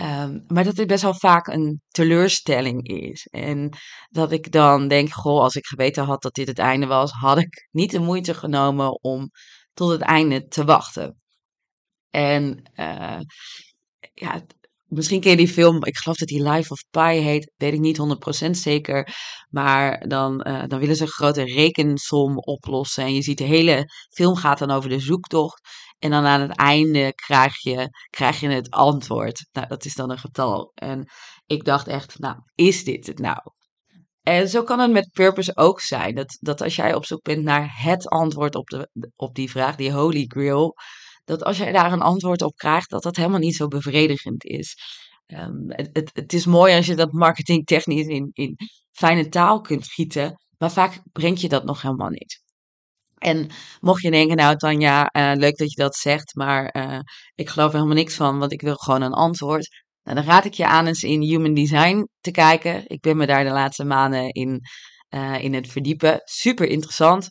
Um, 0.00 0.44
maar 0.46 0.64
dat 0.64 0.76
het 0.76 0.86
best 0.86 1.02
wel 1.02 1.14
vaak 1.14 1.46
een 1.46 1.82
teleurstelling 1.88 2.88
is. 2.88 3.26
En 3.26 3.76
dat 4.08 4.32
ik 4.32 4.52
dan 4.52 4.88
denk, 4.88 5.12
goh, 5.12 5.42
als 5.42 5.54
ik 5.54 5.66
geweten 5.66 6.04
had 6.04 6.22
dat 6.22 6.34
dit 6.34 6.48
het 6.48 6.58
einde 6.58 6.86
was, 6.86 7.10
had 7.10 7.38
ik 7.38 7.68
niet 7.70 7.90
de 7.90 7.98
moeite 7.98 8.34
genomen 8.34 9.02
om 9.02 9.30
tot 9.72 9.90
het 9.90 10.00
einde 10.00 10.46
te 10.46 10.64
wachten. 10.64 11.20
En 12.10 12.70
uh, 12.74 13.20
ja, 14.14 14.42
Misschien 14.88 15.20
ken 15.20 15.30
je 15.30 15.36
die 15.36 15.48
film, 15.48 15.84
ik 15.84 15.96
geloof 15.96 16.16
dat 16.16 16.28
die 16.28 16.48
Life 16.48 16.72
of 16.72 16.84
Pi 16.90 17.00
heet, 17.00 17.52
weet 17.56 17.72
ik 17.72 17.80
niet 17.80 17.98
100% 18.46 18.50
zeker. 18.50 19.16
Maar 19.48 20.08
dan, 20.08 20.48
uh, 20.48 20.62
dan 20.66 20.78
willen 20.78 20.96
ze 20.96 21.02
een 21.02 21.08
grote 21.08 21.42
rekensom 21.42 22.38
oplossen. 22.38 23.04
En 23.04 23.14
je 23.14 23.22
ziet 23.22 23.38
de 23.38 23.44
hele 23.44 23.84
film 24.10 24.36
gaat 24.36 24.58
dan 24.58 24.70
over 24.70 24.88
de 24.88 25.00
zoektocht. 25.00 25.60
En 25.98 26.10
dan 26.10 26.24
aan 26.24 26.40
het 26.40 26.56
einde 26.56 27.12
krijg 27.14 27.62
je, 27.62 27.88
krijg 28.10 28.40
je 28.40 28.48
het 28.48 28.70
antwoord. 28.70 29.46
Nou, 29.52 29.66
dat 29.66 29.84
is 29.84 29.94
dan 29.94 30.10
een 30.10 30.18
getal. 30.18 30.72
En 30.74 31.10
ik 31.46 31.64
dacht 31.64 31.88
echt, 31.88 32.18
nou, 32.18 32.36
is 32.54 32.84
dit 32.84 33.06
het 33.06 33.18
nou? 33.18 33.38
En 34.22 34.48
zo 34.48 34.62
kan 34.62 34.78
het 34.80 34.90
met 34.90 35.10
purpose 35.12 35.56
ook 35.56 35.80
zijn. 35.80 36.14
Dat, 36.14 36.36
dat 36.40 36.60
als 36.60 36.76
jij 36.76 36.94
op 36.94 37.04
zoek 37.04 37.22
bent 37.22 37.42
naar 37.42 37.82
het 37.82 38.08
antwoord 38.08 38.54
op, 38.54 38.68
de, 38.68 39.10
op 39.16 39.34
die 39.34 39.50
vraag, 39.50 39.76
die 39.76 39.92
holy 39.92 40.24
grail, 40.26 40.74
dat 41.28 41.44
als 41.44 41.58
jij 41.58 41.72
daar 41.72 41.92
een 41.92 42.00
antwoord 42.00 42.42
op 42.42 42.56
krijgt, 42.56 42.90
dat 42.90 43.02
dat 43.02 43.16
helemaal 43.16 43.38
niet 43.38 43.56
zo 43.56 43.66
bevredigend 43.66 44.44
is. 44.44 44.76
Um, 45.26 45.64
het, 45.66 46.10
het, 46.12 46.32
is 46.32 46.46
mooi 46.46 46.76
als 46.76 46.86
je 46.86 46.94
dat 46.94 47.12
marketingtechnisch 47.12 48.06
in, 48.06 48.30
in 48.32 48.56
fijne 48.92 49.28
taal 49.28 49.60
kunt 49.60 49.86
gieten, 49.86 50.44
maar 50.58 50.70
vaak 50.70 51.00
brengt 51.12 51.40
je 51.40 51.48
dat 51.48 51.64
nog 51.64 51.82
helemaal 51.82 52.08
niet. 52.08 52.42
En 53.18 53.50
mocht 53.80 54.02
je 54.02 54.10
denken, 54.10 54.36
nou 54.36 54.56
Tanja, 54.56 55.10
uh, 55.12 55.32
leuk 55.34 55.56
dat 55.56 55.70
je 55.70 55.82
dat 55.82 55.96
zegt, 55.96 56.34
maar 56.34 56.76
uh, 56.76 56.98
ik 57.34 57.48
geloof 57.48 57.68
er 57.68 57.74
helemaal 57.74 57.96
niks 57.96 58.14
van, 58.14 58.38
want 58.38 58.52
ik 58.52 58.60
wil 58.60 58.74
gewoon 58.74 59.02
een 59.02 59.12
antwoord. 59.12 59.68
Nou, 60.02 60.16
dan 60.16 60.26
raad 60.26 60.44
ik 60.44 60.54
je 60.54 60.66
aan 60.66 60.86
eens 60.86 61.02
in 61.02 61.22
Human 61.22 61.54
Design 61.54 62.08
te 62.20 62.30
kijken. 62.30 62.82
Ik 62.86 63.00
ben 63.00 63.16
me 63.16 63.26
daar 63.26 63.44
de 63.44 63.50
laatste 63.50 63.84
maanden 63.84 64.28
in, 64.28 64.60
uh, 65.14 65.44
in 65.44 65.54
het 65.54 65.68
verdiepen. 65.68 66.20
Super 66.24 66.68
interessant. 66.68 67.30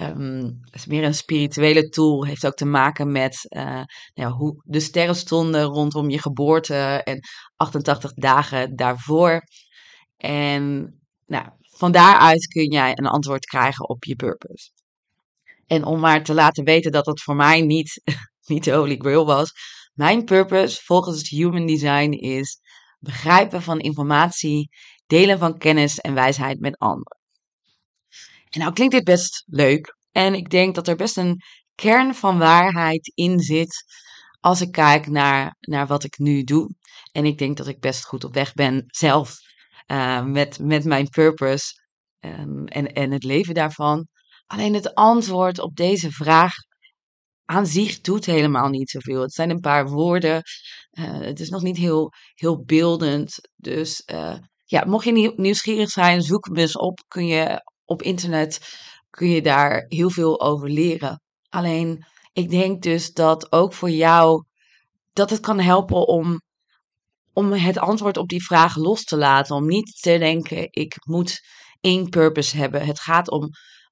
Um, 0.00 0.60
is 0.70 0.86
meer 0.86 1.04
een 1.04 1.14
spirituele 1.14 1.88
tool. 1.88 2.24
Heeft 2.24 2.46
ook 2.46 2.54
te 2.54 2.64
maken 2.64 3.12
met 3.12 3.46
uh, 3.48 3.82
nou, 4.14 4.32
hoe 4.32 4.62
de 4.64 4.80
sterren 4.80 5.16
stonden 5.16 5.62
rondom 5.62 6.10
je 6.10 6.18
geboorte 6.18 6.74
en 7.04 7.20
88 7.56 8.12
dagen 8.12 8.76
daarvoor. 8.76 9.42
En 10.16 10.94
nou, 11.26 11.46
van 11.60 11.92
daaruit 11.92 12.46
kun 12.46 12.70
jij 12.70 12.98
een 12.98 13.06
antwoord 13.06 13.44
krijgen 13.44 13.88
op 13.88 14.04
je 14.04 14.16
purpose. 14.16 14.70
En 15.66 15.84
om 15.84 16.00
maar 16.00 16.24
te 16.24 16.34
laten 16.34 16.64
weten 16.64 16.92
dat 16.92 17.06
het 17.06 17.22
voor 17.22 17.36
mij 17.36 17.60
niet, 17.60 18.02
niet 18.46 18.64
de 18.64 18.72
Holy 18.72 18.96
Grail 18.96 19.26
was. 19.26 19.52
Mijn 19.92 20.24
purpose 20.24 20.82
volgens 20.84 21.18
het 21.18 21.28
Human 21.28 21.66
Design 21.66 22.10
is 22.10 22.60
begrijpen 22.98 23.62
van 23.62 23.78
informatie, 23.78 24.68
delen 25.06 25.38
van 25.38 25.58
kennis 25.58 25.98
en 25.98 26.14
wijsheid 26.14 26.60
met 26.60 26.78
anderen. 26.78 27.21
En 28.52 28.60
nou 28.60 28.72
klinkt 28.72 28.94
dit 28.94 29.04
best 29.04 29.42
leuk. 29.46 29.96
En 30.10 30.34
ik 30.34 30.50
denk 30.50 30.74
dat 30.74 30.88
er 30.88 30.96
best 30.96 31.16
een 31.16 31.42
kern 31.74 32.14
van 32.14 32.38
waarheid 32.38 33.12
in 33.14 33.40
zit 33.40 33.84
als 34.40 34.60
ik 34.60 34.72
kijk 34.72 35.06
naar, 35.06 35.56
naar 35.60 35.86
wat 35.86 36.04
ik 36.04 36.18
nu 36.18 36.42
doe. 36.42 36.74
En 37.12 37.24
ik 37.24 37.38
denk 37.38 37.56
dat 37.56 37.66
ik 37.66 37.80
best 37.80 38.04
goed 38.04 38.24
op 38.24 38.34
weg 38.34 38.52
ben 38.52 38.84
zelf 38.86 39.36
uh, 39.86 40.24
met, 40.24 40.58
met 40.58 40.84
mijn 40.84 41.08
purpose 41.08 41.72
um, 42.20 42.66
en, 42.66 42.92
en 42.92 43.10
het 43.10 43.24
leven 43.24 43.54
daarvan. 43.54 44.06
Alleen 44.46 44.74
het 44.74 44.94
antwoord 44.94 45.58
op 45.58 45.76
deze 45.76 46.10
vraag 46.10 46.54
aan 47.44 47.66
zich 47.66 48.00
doet 48.00 48.26
helemaal 48.26 48.68
niet 48.68 48.90
zoveel. 48.90 49.20
Het 49.20 49.32
zijn 49.32 49.50
een 49.50 49.60
paar 49.60 49.88
woorden. 49.88 50.42
Uh, 50.92 51.18
het 51.20 51.40
is 51.40 51.48
nog 51.48 51.62
niet 51.62 51.76
heel, 51.76 52.12
heel 52.34 52.64
beeldend. 52.64 53.34
Dus 53.56 54.02
uh, 54.12 54.36
ja, 54.64 54.84
mocht 54.84 55.04
je 55.04 55.32
nieuwsgierig 55.36 55.90
zijn, 55.90 56.22
zoek 56.22 56.46
hem 56.46 56.56
eens 56.56 56.76
op. 56.76 57.00
Kun 57.08 57.26
je 57.26 57.71
op 57.92 58.02
internet 58.02 58.78
kun 59.10 59.28
je 59.28 59.42
daar 59.42 59.84
heel 59.88 60.10
veel 60.10 60.40
over 60.40 60.70
leren. 60.70 61.22
Alleen, 61.48 62.04
ik 62.32 62.50
denk 62.50 62.82
dus 62.82 63.12
dat 63.12 63.52
ook 63.52 63.72
voor 63.72 63.90
jou 63.90 64.44
dat 65.12 65.30
het 65.30 65.40
kan 65.40 65.60
helpen 65.60 66.06
om, 66.06 66.40
om 67.32 67.52
het 67.52 67.78
antwoord 67.78 68.16
op 68.16 68.28
die 68.28 68.44
vraag 68.44 68.76
los 68.76 69.04
te 69.04 69.16
laten. 69.16 69.56
Om 69.56 69.66
niet 69.66 70.00
te 70.00 70.18
denken, 70.18 70.68
ik 70.70 70.96
moet 71.04 71.40
één 71.80 72.08
purpose 72.08 72.56
hebben. 72.56 72.86
Het 72.86 73.00
gaat 73.00 73.30
om 73.30 73.48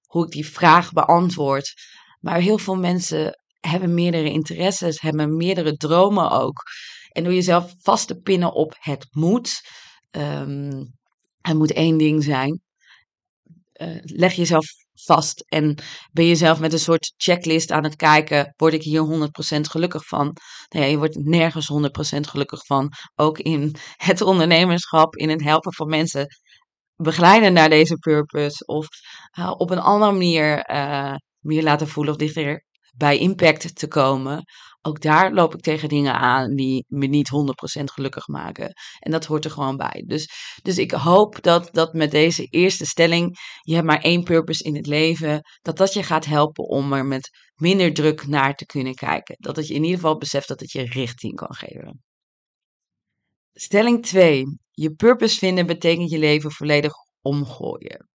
hoe 0.06 0.24
ik 0.24 0.30
die 0.30 0.46
vraag 0.46 0.92
beantwoord. 0.92 1.72
Maar 2.20 2.38
heel 2.38 2.58
veel 2.58 2.76
mensen 2.76 3.38
hebben 3.60 3.94
meerdere 3.94 4.30
interesses, 4.30 5.00
hebben 5.00 5.36
meerdere 5.36 5.76
dromen 5.76 6.30
ook. 6.30 6.62
En 7.08 7.24
door 7.24 7.32
jezelf 7.32 7.74
vast 7.78 8.06
te 8.06 8.14
pinnen 8.14 8.52
op 8.52 8.76
het 8.78 9.06
moet, 9.10 9.60
um, 10.10 10.98
het 11.40 11.56
moet 11.56 11.72
één 11.72 11.98
ding 11.98 12.24
zijn, 12.24 12.60
uh, 13.82 13.98
leg 14.02 14.32
jezelf 14.32 14.66
vast 15.04 15.44
en 15.48 15.78
ben 16.12 16.24
je 16.24 16.34
zelf 16.34 16.60
met 16.60 16.72
een 16.72 16.78
soort 16.78 17.14
checklist 17.16 17.70
aan 17.70 17.84
het 17.84 17.96
kijken, 17.96 18.54
word 18.56 18.72
ik 18.72 18.82
hier 18.82 19.28
100% 19.56 19.60
gelukkig 19.60 20.06
van? 20.06 20.36
Nou 20.68 20.84
ja, 20.84 20.90
je 20.90 20.98
wordt 20.98 21.24
nergens 21.24 21.70
100% 22.16 22.20
gelukkig 22.20 22.66
van. 22.66 22.92
Ook 23.14 23.38
in 23.38 23.74
het 23.96 24.20
ondernemerschap, 24.20 25.16
in 25.16 25.28
het 25.28 25.42
helpen 25.42 25.74
van 25.74 25.88
mensen 25.88 26.26
begeleiden 26.96 27.52
naar 27.52 27.68
deze 27.68 27.96
purpose 27.96 28.64
of 28.64 28.86
uh, 29.38 29.52
op 29.56 29.70
een 29.70 29.78
andere 29.78 30.12
manier 30.12 30.70
uh, 30.70 31.14
meer 31.38 31.62
laten 31.62 31.88
voelen 31.88 32.12
of 32.12 32.18
dichter 32.18 32.64
bij 32.96 33.18
impact 33.18 33.76
te 33.76 33.88
komen. 33.88 34.44
Ook 34.82 35.00
daar 35.00 35.32
loop 35.32 35.54
ik 35.54 35.60
tegen 35.60 35.88
dingen 35.88 36.14
aan 36.14 36.54
die 36.54 36.84
me 36.88 37.06
niet 37.06 37.30
100% 37.80 37.84
gelukkig 37.84 38.26
maken. 38.26 38.72
En 38.98 39.10
dat 39.10 39.24
hoort 39.24 39.44
er 39.44 39.50
gewoon 39.50 39.76
bij. 39.76 40.04
Dus, 40.06 40.30
dus 40.62 40.78
ik 40.78 40.90
hoop 40.90 41.42
dat, 41.42 41.68
dat 41.72 41.92
met 41.92 42.10
deze 42.10 42.44
eerste 42.44 42.86
stelling, 42.86 43.38
je 43.60 43.74
hebt 43.74 43.86
maar 43.86 44.00
één 44.00 44.22
purpose 44.22 44.64
in 44.64 44.76
het 44.76 44.86
leven, 44.86 45.40
dat 45.62 45.76
dat 45.76 45.92
je 45.92 46.02
gaat 46.02 46.24
helpen 46.24 46.64
om 46.64 46.92
er 46.92 47.06
met 47.06 47.30
minder 47.54 47.92
druk 47.92 48.26
naar 48.26 48.54
te 48.54 48.66
kunnen 48.66 48.94
kijken. 48.94 49.36
Dat 49.38 49.56
het 49.56 49.66
je 49.66 49.74
in 49.74 49.82
ieder 49.82 49.98
geval 49.98 50.18
beseft 50.18 50.48
dat 50.48 50.60
het 50.60 50.72
je 50.72 50.84
richting 50.84 51.34
kan 51.34 51.54
geven. 51.54 52.02
Stelling 53.52 54.06
2. 54.06 54.44
Je 54.70 54.94
purpose 54.94 55.38
vinden 55.38 55.66
betekent 55.66 56.10
je 56.10 56.18
leven 56.18 56.50
volledig 56.50 56.92
omgooien. 57.20 58.08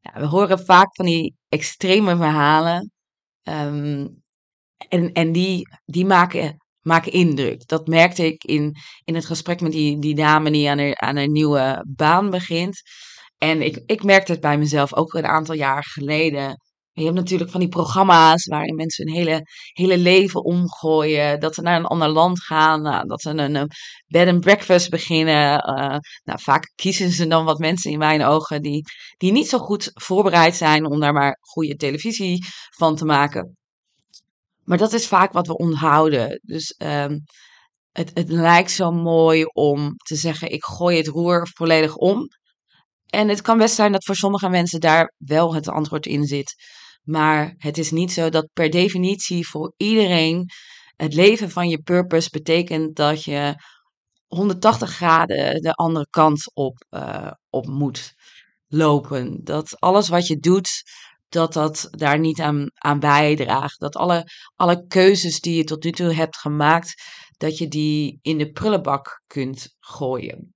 Ja, 0.00 0.20
we 0.20 0.26
horen 0.26 0.64
vaak 0.64 0.94
van 0.94 1.06
die 1.06 1.34
extreme 1.48 2.16
verhalen. 2.16 2.90
Um, 3.42 4.22
en 4.88 5.12
en 5.12 5.32
die, 5.32 5.68
die 5.84 6.06
maken, 6.06 6.56
maken 6.80 7.12
indruk. 7.12 7.66
Dat 7.66 7.86
merkte 7.86 8.26
ik 8.26 8.44
in, 8.44 8.76
in 9.04 9.14
het 9.14 9.26
gesprek 9.26 9.60
met 9.60 9.72
die, 9.72 9.98
die 9.98 10.14
dame 10.14 10.50
die 10.50 10.70
aan 10.70 10.78
haar, 10.78 10.96
aan 10.96 11.16
een 11.16 11.32
nieuwe 11.32 11.84
baan 11.88 12.30
begint. 12.30 12.82
En 13.38 13.62
ik, 13.62 13.82
ik 13.86 14.02
merkte 14.02 14.32
het 14.32 14.40
bij 14.40 14.58
mezelf 14.58 14.94
ook 14.94 15.14
een 15.14 15.26
aantal 15.26 15.54
jaar 15.54 15.84
geleden. 15.84 16.56
Je 16.92 17.04
hebt 17.04 17.16
natuurlijk 17.16 17.50
van 17.50 17.60
die 17.60 17.68
programma's 17.68 18.46
waarin 18.46 18.74
mensen 18.74 19.06
hun 19.06 19.16
hele, 19.16 19.42
hele 19.72 19.98
leven 19.98 20.44
omgooien. 20.44 21.40
Dat 21.40 21.54
ze 21.54 21.62
naar 21.62 21.78
een 21.78 21.86
ander 21.86 22.08
land 22.08 22.42
gaan. 22.42 22.82
Nou, 22.82 23.06
dat 23.06 23.20
ze 23.20 23.30
een, 23.30 23.54
een 23.54 23.70
bed 24.06 24.28
and 24.28 24.40
breakfast 24.40 24.90
beginnen. 24.90 25.68
Uh, 25.68 25.96
nou, 26.24 26.40
vaak 26.40 26.72
kiezen 26.74 27.10
ze 27.10 27.26
dan 27.26 27.44
wat 27.44 27.58
mensen 27.58 27.90
in 27.90 27.98
mijn 27.98 28.24
ogen 28.24 28.62
die, 28.62 28.84
die 29.16 29.32
niet 29.32 29.48
zo 29.48 29.58
goed 29.58 29.90
voorbereid 29.94 30.56
zijn 30.56 30.86
om 30.86 31.00
daar 31.00 31.12
maar 31.12 31.38
goede 31.40 31.76
televisie 31.76 32.44
van 32.76 32.96
te 32.96 33.04
maken. 33.04 33.59
Maar 34.70 34.78
dat 34.78 34.92
is 34.92 35.06
vaak 35.06 35.32
wat 35.32 35.46
we 35.46 35.56
onthouden. 35.56 36.40
Dus 36.42 36.74
um, 36.78 37.24
het, 37.92 38.10
het 38.14 38.28
lijkt 38.28 38.70
zo 38.70 38.90
mooi 38.90 39.44
om 39.44 39.94
te 39.96 40.16
zeggen: 40.16 40.52
ik 40.52 40.64
gooi 40.64 40.96
het 40.96 41.06
roer 41.06 41.48
volledig 41.52 41.96
om. 41.96 42.28
En 43.06 43.28
het 43.28 43.40
kan 43.40 43.58
best 43.58 43.74
zijn 43.74 43.92
dat 43.92 44.04
voor 44.04 44.14
sommige 44.14 44.48
mensen 44.48 44.80
daar 44.80 45.14
wel 45.16 45.54
het 45.54 45.68
antwoord 45.68 46.06
in 46.06 46.24
zit. 46.24 46.54
Maar 47.02 47.54
het 47.56 47.78
is 47.78 47.90
niet 47.90 48.12
zo 48.12 48.28
dat 48.28 48.48
per 48.52 48.70
definitie 48.70 49.48
voor 49.48 49.72
iedereen 49.76 50.48
het 50.96 51.14
leven 51.14 51.50
van 51.50 51.68
je 51.68 51.82
purpose 51.82 52.28
betekent 52.30 52.96
dat 52.96 53.24
je 53.24 53.54
180 54.26 54.90
graden 54.90 55.62
de 55.62 55.72
andere 55.72 56.06
kant 56.10 56.54
op, 56.54 56.84
uh, 56.90 57.30
op 57.48 57.66
moet 57.66 58.14
lopen. 58.66 59.44
Dat 59.44 59.80
alles 59.80 60.08
wat 60.08 60.26
je 60.26 60.38
doet 60.38 60.82
dat 61.30 61.52
dat 61.52 61.88
daar 61.90 62.18
niet 62.18 62.40
aan, 62.40 62.70
aan 62.74 62.98
bijdraagt. 62.98 63.80
Dat 63.80 63.96
alle, 63.96 64.24
alle 64.56 64.86
keuzes 64.86 65.40
die 65.40 65.56
je 65.56 65.64
tot 65.64 65.84
nu 65.84 65.92
toe 65.92 66.14
hebt 66.14 66.36
gemaakt, 66.36 67.02
dat 67.36 67.58
je 67.58 67.68
die 67.68 68.18
in 68.22 68.38
de 68.38 68.50
prullenbak 68.50 69.22
kunt 69.26 69.76
gooien. 69.78 70.54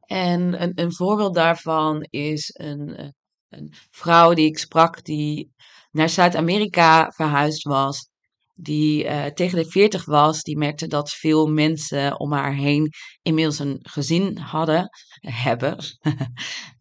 En 0.00 0.62
een, 0.62 0.72
een 0.74 0.94
voorbeeld 0.94 1.34
daarvan 1.34 2.06
is 2.10 2.50
een, 2.52 3.14
een 3.48 3.74
vrouw 3.90 4.34
die 4.34 4.46
ik 4.46 4.58
sprak, 4.58 5.04
die 5.04 5.52
naar 5.90 6.08
Zuid-Amerika 6.08 7.10
verhuisd 7.10 7.62
was. 7.62 8.10
Die 8.54 9.04
uh, 9.04 9.26
tegen 9.26 9.58
de 9.58 9.70
40 9.70 10.04
was, 10.04 10.42
die 10.42 10.56
merkte 10.56 10.86
dat 10.86 11.10
veel 11.10 11.46
mensen 11.46 12.20
om 12.20 12.32
haar 12.32 12.54
heen 12.54 12.90
inmiddels 13.22 13.58
een 13.58 13.78
gezin 13.82 14.38
hadden, 14.38 14.88
hebben. 15.20 15.76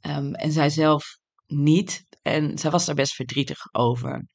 um, 0.02 0.34
en 0.44 0.52
zij 0.52 0.70
zelf 0.70 1.18
niet. 1.48 2.06
En 2.22 2.58
zij 2.58 2.72
was 2.72 2.86
daar 2.86 2.96
best 2.96 3.14
verdrietig 3.14 3.58
over. 3.72 4.28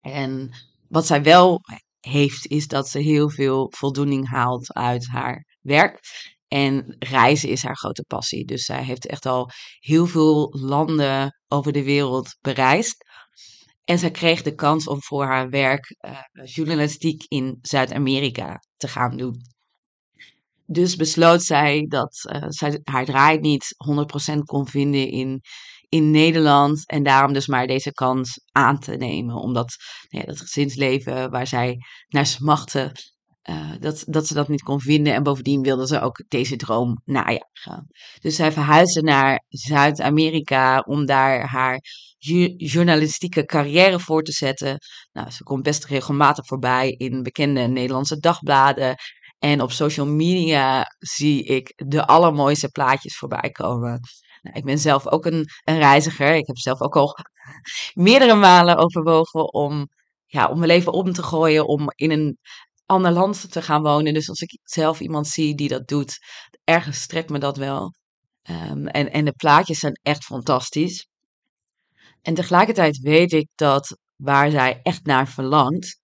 En 0.00 0.50
wat 0.88 1.06
zij 1.06 1.22
wel 1.22 1.60
heeft, 2.00 2.46
is 2.46 2.66
dat 2.66 2.88
ze 2.88 2.98
heel 2.98 3.30
veel 3.30 3.72
voldoening 3.76 4.28
haalt 4.28 4.72
uit 4.72 5.06
haar 5.06 5.44
werk. 5.60 6.00
En 6.48 6.96
reizen 6.98 7.48
is 7.48 7.62
haar 7.62 7.76
grote 7.76 8.04
passie. 8.08 8.44
Dus 8.44 8.64
zij 8.64 8.84
heeft 8.84 9.06
echt 9.06 9.26
al 9.26 9.50
heel 9.78 10.06
veel 10.06 10.56
landen 10.60 11.40
over 11.48 11.72
de 11.72 11.84
wereld 11.84 12.36
bereisd. 12.40 13.04
En 13.84 13.98
zij 13.98 14.10
kreeg 14.10 14.42
de 14.42 14.54
kans 14.54 14.86
om 14.86 15.02
voor 15.02 15.24
haar 15.24 15.48
werk 15.48 15.96
uh, 16.00 16.18
journalistiek 16.44 17.24
in 17.28 17.58
Zuid-Amerika 17.62 18.62
te 18.76 18.88
gaan 18.88 19.16
doen. 19.16 19.40
Dus 20.66 20.96
besloot 20.96 21.42
zij 21.42 21.86
dat 21.88 22.30
uh, 22.32 22.44
zij 22.48 22.80
haar 22.84 23.04
draai 23.04 23.38
niet 23.38 23.74
100% 24.34 24.38
kon 24.44 24.66
vinden 24.66 25.08
in, 25.10 25.40
in 25.88 26.10
Nederland. 26.10 26.86
En 26.86 27.02
daarom 27.02 27.32
dus 27.32 27.46
maar 27.46 27.66
deze 27.66 27.92
kans 27.92 28.40
aan 28.52 28.78
te 28.78 28.96
nemen. 28.96 29.34
Omdat 29.34 29.76
nou 30.08 30.24
ja, 30.24 30.30
dat 30.32 30.40
gezinsleven 30.40 31.30
waar 31.30 31.46
zij 31.46 31.76
naar 32.08 32.26
smachten, 32.26 32.92
uh, 33.50 33.72
dat, 33.80 34.04
dat 34.06 34.26
ze 34.26 34.34
dat 34.34 34.48
niet 34.48 34.62
kon 34.62 34.80
vinden. 34.80 35.14
En 35.14 35.22
bovendien 35.22 35.62
wilde 35.62 35.86
ze 35.86 36.00
ook 36.00 36.24
deze 36.28 36.56
droom 36.56 37.02
najagen. 37.04 37.86
Dus 38.20 38.36
zij 38.36 38.52
verhuisde 38.52 39.02
naar 39.02 39.44
Zuid-Amerika 39.48 40.80
om 40.80 41.06
daar 41.06 41.48
haar 41.48 41.80
journalistieke 42.56 43.44
carrière 43.44 44.00
voor 44.00 44.22
te 44.22 44.32
zetten. 44.32 44.78
Nou, 45.12 45.30
ze 45.30 45.42
komt 45.42 45.62
best 45.62 45.84
regelmatig 45.84 46.46
voorbij 46.46 46.90
in 46.90 47.22
bekende 47.22 47.60
Nederlandse 47.60 48.18
dagbladen. 48.18 48.94
En 49.38 49.62
op 49.62 49.72
social 49.72 50.06
media 50.06 50.84
zie 50.98 51.44
ik 51.44 51.72
de 51.76 52.06
allermooiste 52.06 52.68
plaatjes 52.68 53.16
voorbij 53.16 53.50
komen. 53.50 54.00
Ik 54.52 54.64
ben 54.64 54.78
zelf 54.78 55.06
ook 55.06 55.26
een, 55.26 55.46
een 55.64 55.78
reiziger. 55.78 56.34
Ik 56.34 56.46
heb 56.46 56.58
zelf 56.58 56.80
ook 56.80 56.96
al 56.96 57.16
meerdere 57.94 58.34
malen 58.34 58.76
overwogen 58.76 59.52
om, 59.52 59.88
ja, 60.26 60.48
om 60.48 60.58
mijn 60.58 60.70
leven 60.70 60.92
om 60.92 61.12
te 61.12 61.22
gooien, 61.22 61.66
om 61.66 61.86
in 61.94 62.10
een 62.10 62.38
ander 62.86 63.10
land 63.10 63.52
te 63.52 63.62
gaan 63.62 63.82
wonen. 63.82 64.14
Dus 64.14 64.28
als 64.28 64.40
ik 64.40 64.58
zelf 64.62 65.00
iemand 65.00 65.26
zie 65.26 65.54
die 65.54 65.68
dat 65.68 65.88
doet, 65.88 66.18
ergens 66.64 67.00
strekt 67.00 67.30
me 67.30 67.38
dat 67.38 67.56
wel. 67.56 67.94
Um, 68.50 68.86
en, 68.86 69.12
en 69.12 69.24
de 69.24 69.32
plaatjes 69.32 69.78
zijn 69.78 70.00
echt 70.02 70.24
fantastisch. 70.24 71.08
En 72.22 72.34
tegelijkertijd 72.34 72.98
weet 72.98 73.32
ik 73.32 73.48
dat 73.54 73.98
waar 74.16 74.50
zij 74.50 74.80
echt 74.82 75.06
naar 75.06 75.28
verlangt, 75.28 76.00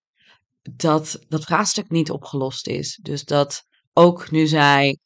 dat 0.62 1.18
dat 1.28 1.44
vraagstuk 1.44 1.90
niet 1.90 2.10
opgelost 2.10 2.66
is. 2.66 2.98
Dus 3.02 3.24
dat 3.24 3.62
ook 3.92 4.30
nu 4.30 4.46
zij 4.46 4.98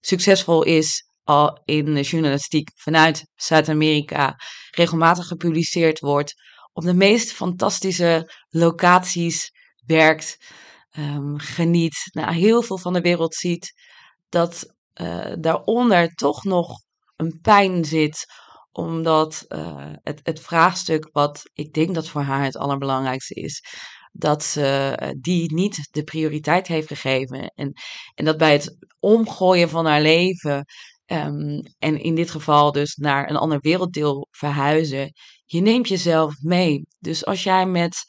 succesvol 0.00 0.62
is 0.62 1.07
al 1.28 1.60
in 1.64 1.94
de 1.94 2.00
journalistiek 2.00 2.70
vanuit 2.74 3.26
Zuid-Amerika, 3.34 4.36
regelmatig 4.70 5.26
gepubliceerd 5.26 6.00
wordt, 6.00 6.34
op 6.72 6.82
de 6.82 6.94
meest 6.94 7.32
fantastische 7.32 8.32
locaties 8.48 9.50
werkt, 9.86 10.36
um, 10.98 11.38
geniet, 11.38 12.08
nou, 12.12 12.32
heel 12.32 12.62
veel 12.62 12.78
van 12.78 12.92
de 12.92 13.00
wereld 13.00 13.34
ziet, 13.34 13.72
dat 14.28 14.74
uh, 14.94 15.32
daaronder 15.40 16.08
toch 16.14 16.44
nog 16.44 16.82
een 17.16 17.38
pijn 17.42 17.84
zit 17.84 18.26
omdat 18.72 19.44
uh, 19.48 19.92
het, 20.02 20.20
het 20.22 20.40
vraagstuk 20.40 21.08
wat 21.12 21.42
ik 21.52 21.72
denk 21.72 21.94
dat 21.94 22.08
voor 22.08 22.22
haar 22.22 22.44
het 22.44 22.56
allerbelangrijkste 22.56 23.34
is, 23.34 23.64
dat 24.12 24.44
ze 24.44 24.98
uh, 25.02 25.08
die 25.20 25.54
niet 25.54 25.88
de 25.90 26.02
prioriteit 26.02 26.66
heeft 26.66 26.88
gegeven. 26.88 27.52
En, 27.54 27.72
en 28.14 28.24
dat 28.24 28.36
bij 28.36 28.52
het 28.52 28.76
omgooien 28.98 29.68
van 29.68 29.86
haar 29.86 30.00
leven, 30.00 30.64
um, 31.10 31.62
en 31.78 32.00
in 32.00 32.14
dit 32.14 32.30
geval 32.30 32.72
dus 32.72 32.94
naar 32.94 33.30
een 33.30 33.36
ander 33.36 33.58
werelddeel 33.60 34.26
verhuizen, 34.30 35.12
je 35.44 35.60
neemt 35.60 35.88
jezelf 35.88 36.34
mee. 36.40 36.86
Dus 36.98 37.24
als 37.24 37.42
jij 37.42 37.66
met 37.66 38.04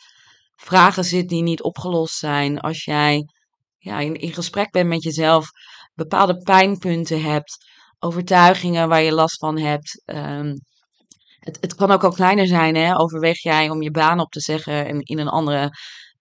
vragen 0.56 1.04
zit 1.04 1.30
die 1.30 1.44
niet 1.44 1.62
opgelost 1.62 2.18
zijn, 2.18 2.60
als 2.60 2.84
jij 2.84 3.26
ja, 3.78 4.00
in, 4.00 4.34
gesprek 4.34 4.72
bent 4.72 4.90
met 4.90 5.04
jezelf, 5.04 5.50
bepaalde 5.94 6.38
pijnpunten 6.38 7.22
hebt, 7.22 7.58
overtuigingen 8.00 8.90
waar 8.90 9.02
je 9.02 9.12
last 9.12 9.38
van 9.38 9.58
hebt. 9.58 10.04
Um, 10.06 10.54
het, 11.40 11.58
het 11.62 11.76
kan 11.76 11.92
ook 11.92 12.04
al 12.04 12.12
kleiner 12.12 12.48
zijn. 12.48 12.76
Hè? 12.76 13.00
Overweeg 13.00 13.42
jij 13.42 13.70
om 13.70 13.82
je 13.82 13.92
baan 13.92 14.20
op 14.20 14.32
te 14.32 14.40
zeggen 14.40 14.86
en 14.88 15.00
in 15.00 15.20
een 15.20 15.28
andere, 15.28 15.70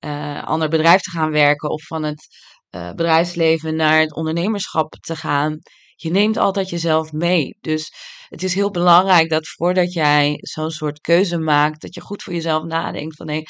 uh, 0.01 0.45
ander 0.45 0.69
bedrijf 0.69 1.01
te 1.01 1.11
gaan 1.11 1.31
werken 1.31 1.71
of 1.71 1.87
van 1.87 2.03
het 2.03 2.27
uh, 2.71 2.91
bedrijfsleven 2.91 3.77
naar 3.77 4.01
het 4.01 4.15
ondernemerschap 4.15 4.95
te 4.95 5.17
gaan. 5.17 5.59
Je 6.01 6.11
neemt 6.11 6.37
altijd 6.37 6.69
jezelf 6.69 7.13
mee. 7.13 7.57
Dus 7.61 7.93
het 8.29 8.43
is 8.43 8.55
heel 8.55 8.71
belangrijk 8.71 9.31
dat 9.31 9.49
voordat 9.49 9.93
jij 9.93 10.39
zo'n 10.41 10.71
soort 10.71 11.01
keuze 11.01 11.39
maakt, 11.39 11.81
dat 11.81 11.95
je 11.95 12.01
goed 12.01 12.23
voor 12.23 12.33
jezelf 12.33 12.65
nadenkt 12.65 13.17
van 13.17 13.29
hé, 13.29 13.43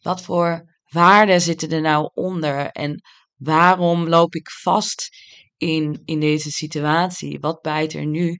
wat 0.00 0.22
voor 0.22 0.74
waarden 0.88 1.40
zitten 1.40 1.70
er 1.70 1.80
nou 1.80 2.10
onder 2.14 2.70
en 2.70 3.02
waarom 3.36 4.08
loop 4.08 4.34
ik 4.34 4.50
vast 4.50 5.08
in, 5.56 6.02
in 6.04 6.20
deze 6.20 6.50
situatie? 6.50 7.40
Wat 7.40 7.60
bijt 7.60 7.92
er 7.92 8.06
nu? 8.06 8.36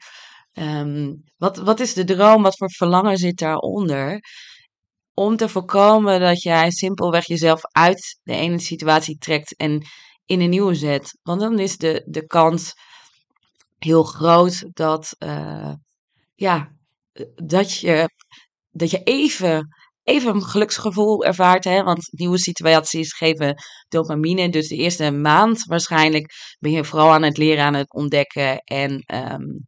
Um, 0.53 1.23
wat, 1.37 1.57
wat 1.57 1.81
is 1.81 1.95
de 1.95 2.05
droom? 2.05 2.43
Wat 2.43 2.57
voor 2.57 2.71
verlangen 2.71 3.17
zit 3.17 3.39
daaronder? 3.39 4.21
Om 5.15 5.37
te 5.37 5.49
voorkomen 5.49 6.21
dat 6.21 6.43
jij 6.43 6.71
simpelweg 6.71 7.27
jezelf 7.27 7.61
uit 7.65 8.19
de 8.23 8.35
ene 8.35 8.59
situatie 8.59 9.19
trekt 9.19 9.57
en 9.57 9.87
in 10.25 10.41
een 10.41 10.51
nieuwe 10.51 10.75
zet. 10.75 11.19
Want 11.23 11.41
dan 11.41 11.59
is 11.59 11.77
de, 11.77 12.03
de 12.07 12.27
kans 12.27 12.73
heel 13.87 14.03
groot 14.03 14.65
dat, 14.73 15.17
uh, 15.19 15.73
ja, 16.35 16.73
dat, 17.35 17.73
je, 17.73 18.09
dat 18.71 18.91
je 18.91 19.03
even 19.03 19.69
even 20.03 20.35
een 20.35 20.43
geluksgevoel 20.43 21.25
ervaart. 21.25 21.65
Hè? 21.65 21.83
Want 21.83 22.09
nieuwe 22.11 22.39
situaties 22.39 23.13
geven 23.13 23.55
dopamine. 23.89 24.49
Dus 24.49 24.69
de 24.69 24.77
eerste 24.77 25.11
maand 25.11 25.65
waarschijnlijk 25.65 26.33
ben 26.59 26.73
je 26.73 26.85
vooral 26.85 27.13
aan 27.13 27.23
het 27.23 27.37
leren, 27.37 27.65
aan 27.65 27.75
het 27.75 27.95
ontdekken. 27.95 28.59
En, 28.59 29.05
um, 29.15 29.67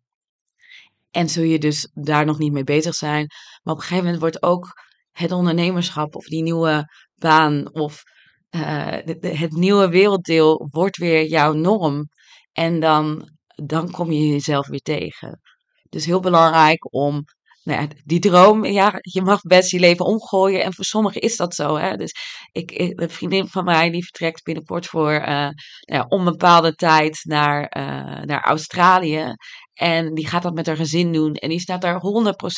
en 1.11 1.29
zul 1.29 1.43
je 1.43 1.59
dus 1.59 1.91
daar 1.95 2.25
nog 2.25 2.39
niet 2.39 2.53
mee 2.53 2.65
bezig 2.65 2.95
zijn. 2.95 3.27
Maar 3.63 3.75
op 3.75 3.81
een 3.81 3.87
gegeven 3.87 4.05
moment 4.05 4.21
wordt 4.21 4.43
ook 4.43 4.73
het 5.11 5.33
ondernemerschap 5.33 6.17
of 6.17 6.25
die 6.25 6.43
nieuwe 6.43 6.85
baan 7.15 7.75
of 7.75 8.03
uh, 8.51 8.97
het 9.21 9.53
nieuwe 9.53 9.89
werelddeel 9.89 10.69
wordt 10.71 10.97
weer 10.97 11.27
jouw 11.27 11.53
norm. 11.53 12.09
En 12.53 12.81
dan, 12.81 13.31
dan 13.65 13.91
kom 13.91 14.13
je 14.13 14.29
jezelf 14.29 14.67
weer 14.67 14.81
tegen. 14.81 15.41
Dus 15.89 16.05
heel 16.05 16.21
belangrijk 16.21 16.95
om 16.95 17.25
nou 17.69 17.81
ja, 17.81 17.89
die 18.05 18.21
droom, 18.21 18.65
ja, 18.65 18.99
je 19.01 19.23
mag 19.23 19.41
best 19.43 19.71
je 19.71 19.79
leven 19.79 20.05
omgooien. 20.05 20.63
En 20.63 20.75
voor 20.75 20.85
sommigen 20.85 21.21
is 21.21 21.37
dat 21.37 21.55
zo. 21.55 21.77
Hè? 21.77 21.97
Dus 21.97 22.15
ik, 22.53 22.71
een 22.97 23.11
vriendin 23.11 23.49
van 23.49 23.65
mij 23.65 23.91
die 23.91 24.03
vertrekt 24.03 24.45
binnenkort 24.45 24.87
voor 24.87 25.13
uh, 25.13 25.27
nou 25.27 25.55
ja, 25.81 26.07
onbepaalde 26.09 26.75
tijd 26.75 27.21
naar, 27.23 27.77
uh, 27.77 28.23
naar 28.23 28.45
Australië. 28.45 29.35
En 29.75 30.15
die 30.15 30.27
gaat 30.27 30.43
dat 30.43 30.55
met 30.55 30.67
haar 30.67 30.77
gezin 30.77 31.13
doen. 31.13 31.35
En 31.35 31.49
die 31.49 31.61
staat 31.61 31.81
daar 31.81 32.01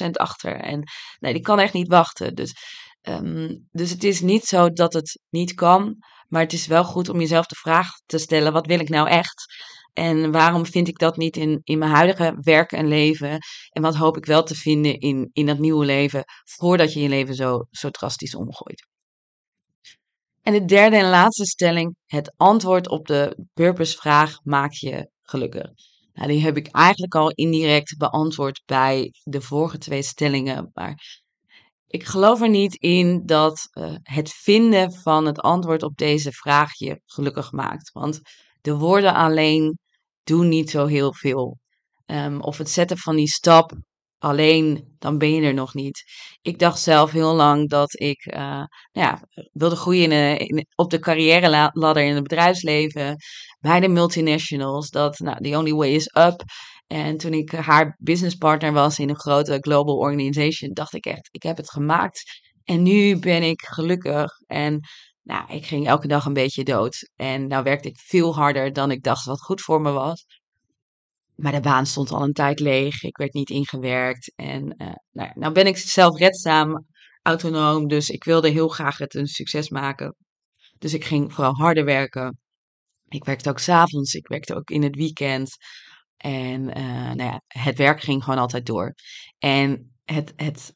100% 0.06 0.10
achter. 0.10 0.56
En 0.56 0.82
nee, 1.18 1.32
die 1.32 1.42
kan 1.42 1.58
echt 1.58 1.72
niet 1.72 1.88
wachten. 1.88 2.34
Dus, 2.34 2.54
um, 3.02 3.68
dus 3.70 3.90
het 3.90 4.04
is 4.04 4.20
niet 4.20 4.44
zo 4.44 4.68
dat 4.68 4.92
het 4.92 5.20
niet 5.30 5.54
kan. 5.54 5.96
Maar 6.28 6.42
het 6.42 6.52
is 6.52 6.66
wel 6.66 6.84
goed 6.84 7.08
om 7.08 7.20
jezelf 7.20 7.46
de 7.46 7.54
vraag 7.54 7.88
te 8.06 8.18
stellen: 8.18 8.52
wat 8.52 8.66
wil 8.66 8.80
ik 8.80 8.88
nou 8.88 9.08
echt? 9.08 9.44
En 9.92 10.32
waarom 10.32 10.66
vind 10.66 10.88
ik 10.88 10.98
dat 10.98 11.16
niet 11.16 11.36
in, 11.36 11.60
in 11.64 11.78
mijn 11.78 11.90
huidige 11.90 12.36
werk 12.40 12.72
en 12.72 12.88
leven? 12.88 13.38
En 13.70 13.82
wat 13.82 13.94
hoop 13.94 14.16
ik 14.16 14.26
wel 14.26 14.42
te 14.42 14.54
vinden 14.54 14.98
in, 14.98 15.30
in 15.32 15.46
dat 15.46 15.58
nieuwe 15.58 15.84
leven 15.84 16.24
voordat 16.44 16.92
je 16.92 17.00
je 17.00 17.08
leven 17.08 17.34
zo, 17.34 17.66
zo 17.70 17.90
drastisch 17.90 18.34
omgooit? 18.34 18.88
En 20.42 20.52
de 20.52 20.64
derde 20.64 20.96
en 20.96 21.10
laatste 21.10 21.44
stelling: 21.44 21.96
het 22.06 22.32
antwoord 22.36 22.88
op 22.88 23.06
de 23.06 23.46
purpose-vraag 23.52 24.38
maakt 24.42 24.78
je 24.78 25.10
gelukkig. 25.22 25.70
Nou, 26.12 26.28
die 26.28 26.42
heb 26.42 26.56
ik 26.56 26.66
eigenlijk 26.66 27.14
al 27.14 27.30
indirect 27.30 27.96
beantwoord 27.96 28.62
bij 28.66 29.12
de 29.22 29.40
vorige 29.40 29.78
twee 29.78 30.02
stellingen. 30.02 30.70
Maar 30.72 31.22
ik 31.86 32.04
geloof 32.04 32.40
er 32.40 32.48
niet 32.48 32.74
in 32.74 33.22
dat 33.26 33.68
uh, 33.72 33.94
het 34.02 34.30
vinden 34.30 34.92
van 34.92 35.26
het 35.26 35.40
antwoord 35.40 35.82
op 35.82 35.96
deze 35.96 36.32
vraag 36.32 36.78
je 36.78 37.00
gelukkig 37.04 37.52
maakt. 37.52 37.92
Want 37.92 38.20
de 38.60 38.76
woorden 38.76 39.14
alleen 39.14 39.78
doen 40.22 40.48
niet 40.48 40.70
zo 40.70 40.86
heel 40.86 41.14
veel. 41.14 41.58
Um, 42.06 42.40
of 42.40 42.58
het 42.58 42.70
zetten 42.70 42.98
van 42.98 43.16
die 43.16 43.28
stap 43.28 43.72
alleen, 44.18 44.94
dan 44.98 45.18
ben 45.18 45.34
je 45.34 45.42
er 45.42 45.54
nog 45.54 45.74
niet. 45.74 46.02
Ik 46.40 46.58
dacht 46.58 46.80
zelf 46.80 47.10
heel 47.10 47.34
lang 47.34 47.68
dat 47.68 48.00
ik 48.00 48.26
uh, 48.26 48.40
nou 48.40 48.68
ja, 48.92 49.22
wilde 49.52 49.76
groeien 49.76 50.38
in, 50.38 50.66
op 50.74 50.90
de 50.90 50.98
carrière 50.98 51.70
ladder 51.72 52.02
in 52.02 52.14
het 52.14 52.22
bedrijfsleven. 52.22 53.16
Bij 53.60 53.80
de 53.80 53.88
multinationals. 53.88 54.90
Dat, 54.90 55.18
nou, 55.18 55.42
the 55.42 55.58
only 55.58 55.72
way 55.72 55.94
is 55.94 56.14
up. 56.16 56.42
En 56.86 57.16
toen 57.16 57.32
ik 57.32 57.52
haar 57.52 57.96
businesspartner 57.98 58.72
was 58.72 58.98
in 58.98 59.08
een 59.08 59.20
grote 59.20 59.58
global 59.60 59.96
organization, 59.96 60.72
dacht 60.72 60.94
ik 60.94 61.06
echt, 61.06 61.28
ik 61.30 61.42
heb 61.42 61.56
het 61.56 61.70
gemaakt. 61.70 62.22
En 62.64 62.82
nu 62.82 63.18
ben 63.18 63.42
ik 63.42 63.60
gelukkig. 63.62 64.30
En 64.46 64.80
nou, 65.30 65.52
ik 65.52 65.66
ging 65.66 65.86
elke 65.86 66.06
dag 66.06 66.24
een 66.24 66.32
beetje 66.32 66.64
dood. 66.64 67.10
En 67.16 67.46
nou 67.46 67.62
werkte 67.62 67.88
ik 67.88 67.98
veel 67.98 68.34
harder 68.34 68.72
dan 68.72 68.90
ik 68.90 69.02
dacht 69.02 69.24
wat 69.24 69.40
goed 69.40 69.60
voor 69.60 69.80
me 69.80 69.90
was. 69.90 70.26
Maar 71.34 71.52
de 71.52 71.60
baan 71.60 71.86
stond 71.86 72.10
al 72.10 72.22
een 72.22 72.32
tijd 72.32 72.60
leeg. 72.60 73.02
Ik 73.02 73.16
werd 73.16 73.32
niet 73.32 73.50
ingewerkt. 73.50 74.32
En 74.36 74.74
uh, 74.76 74.92
nou, 75.10 75.30
nou 75.34 75.52
ben 75.52 75.66
ik 75.66 75.76
zelfredzaam, 75.76 76.86
autonoom. 77.22 77.88
Dus 77.88 78.08
ik 78.08 78.24
wilde 78.24 78.48
heel 78.48 78.68
graag 78.68 78.98
het 78.98 79.14
een 79.14 79.26
succes 79.26 79.68
maken. 79.68 80.16
Dus 80.78 80.94
ik 80.94 81.04
ging 81.04 81.32
vooral 81.32 81.54
harder 81.54 81.84
werken. 81.84 82.38
Ik 83.08 83.24
werkte 83.24 83.48
ook 83.50 83.58
s'avonds. 83.58 84.14
Ik 84.14 84.28
werkte 84.28 84.54
ook 84.54 84.70
in 84.70 84.82
het 84.82 84.96
weekend. 84.96 85.56
En 86.16 86.78
uh, 86.78 87.12
nou 87.12 87.22
ja, 87.22 87.42
het 87.46 87.78
werk 87.78 88.00
ging 88.00 88.24
gewoon 88.24 88.40
altijd 88.40 88.66
door. 88.66 88.94
En 89.38 89.94
het, 90.04 90.32
het 90.36 90.74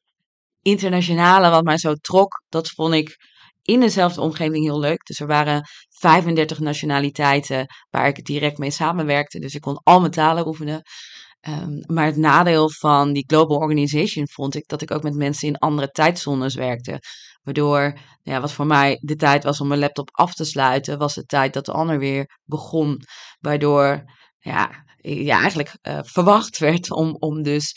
internationale 0.63 1.51
wat 1.51 1.65
mij 1.65 1.79
zo 1.79 1.95
trok, 1.95 2.43
dat 2.49 2.69
vond 2.71 2.95
ik 2.95 3.17
in 3.65 3.81
dezelfde 3.81 4.21
omgeving 4.21 4.65
heel 4.65 4.81
leuk. 4.81 5.05
Dus 5.05 5.21
er 5.21 5.27
waren 5.27 5.69
35 5.89 6.59
nationaliteiten 6.59 7.67
waar 7.91 8.07
ik 8.07 8.25
direct 8.25 8.59
mee 8.59 8.71
samenwerkte. 8.71 9.39
Dus 9.39 9.55
ik 9.55 9.61
kon 9.61 9.81
al 9.83 10.01
mijn 10.01 10.13
talen 10.13 10.47
oefenen. 10.47 10.83
Ehm, 11.41 11.83
maar 11.87 12.07
het 12.07 12.17
nadeel 12.17 12.71
van 12.71 13.13
die 13.13 13.25
global 13.27 13.57
organization 13.57 14.29
vond 14.29 14.55
ik 14.55 14.67
dat 14.67 14.83
ik 14.83 14.91
ook 14.91 15.03
met 15.03 15.15
mensen 15.15 15.49
in 15.49 15.59
andere 15.59 15.89
tijdzones 15.89 16.55
werkte. 16.55 17.01
Waardoor, 17.43 17.99
ja, 18.23 18.41
wat 18.41 18.53
voor 18.53 18.67
mij 18.67 18.99
de 19.01 19.17
tijd 19.17 19.45
was 19.45 19.61
om 19.61 19.69
mijn 19.69 19.81
laptop 19.81 20.09
af 20.13 20.35
te 20.35 20.45
sluiten, 20.45 20.99
was 20.99 21.15
de 21.15 21.25
tijd 21.25 21.53
dat 21.53 21.65
de 21.65 21.73
ander 21.73 21.99
weer 21.99 22.39
begon. 22.45 23.01
Waardoor, 23.41 24.05
ja, 24.39 24.85
ja 24.97 25.41
eigenlijk 25.41 25.77
uh, 25.83 25.99
verwacht 26.03 26.59
werd 26.59 26.91
om, 26.91 27.17
om 27.19 27.43
dus 27.43 27.75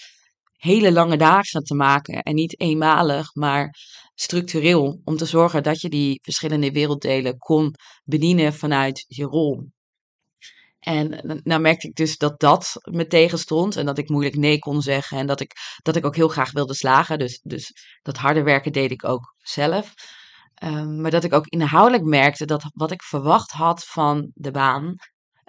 hele 0.58 0.92
lange 0.92 1.18
dagen 1.18 1.64
te 1.64 1.76
maken. 1.76 2.22
En 2.22 2.36
niet 2.36 2.60
eenmalig, 2.60 3.34
maar 3.34 3.76
structureel. 4.20 5.02
Om 5.04 5.18
te 5.18 5.26
zorgen 5.26 5.64
dat 5.64 5.82
je 5.82 5.90
die 5.90 6.20
verschillende 6.24 6.72
werelddelen 6.72 7.38
kon 7.38 7.74
bedienen 8.04 8.54
vanuit 8.54 9.06
je 9.08 9.24
rol. 9.24 9.68
En 10.80 11.42
nou 11.44 11.62
merkte 11.62 11.88
ik 11.88 11.96
dus 11.96 12.18
dat 12.18 12.40
dat 12.40 12.74
me 12.92 13.08
tegenstond 13.08 13.76
en 13.76 13.86
dat 13.86 13.98
ik 13.98 14.10
moeilijk 14.10 14.36
nee 14.36 14.60
kon 14.60 14.82
zeggen 14.82 15.18
en 15.18 15.28
dat 15.28 15.40
ik, 15.40 15.52
dat 15.82 15.96
ik 15.96 16.06
ook 16.06 16.16
heel 16.16 16.28
graag 16.28 16.52
wilde 16.52 16.74
slagen. 16.74 17.20
Dus, 17.20 17.40
dus 17.44 17.74
dat 18.02 18.18
harde 18.18 18.44
werken 18.44 18.72
deed 18.72 18.92
ik 18.92 19.06
ook 19.06 19.36
zelf. 19.38 19.94
Um, 20.64 21.02
maar 21.02 21.12
dat 21.12 21.24
ik 21.24 21.34
ook 21.34 21.48
inhoudelijk 21.48 22.04
merkte 22.04 22.46
dat 22.46 22.70
wat 22.74 22.92
ik 22.92 23.04
verwacht 23.04 23.52
had 23.52 23.86
van 23.86 24.32
de 24.34 24.52
baan, 24.52 24.96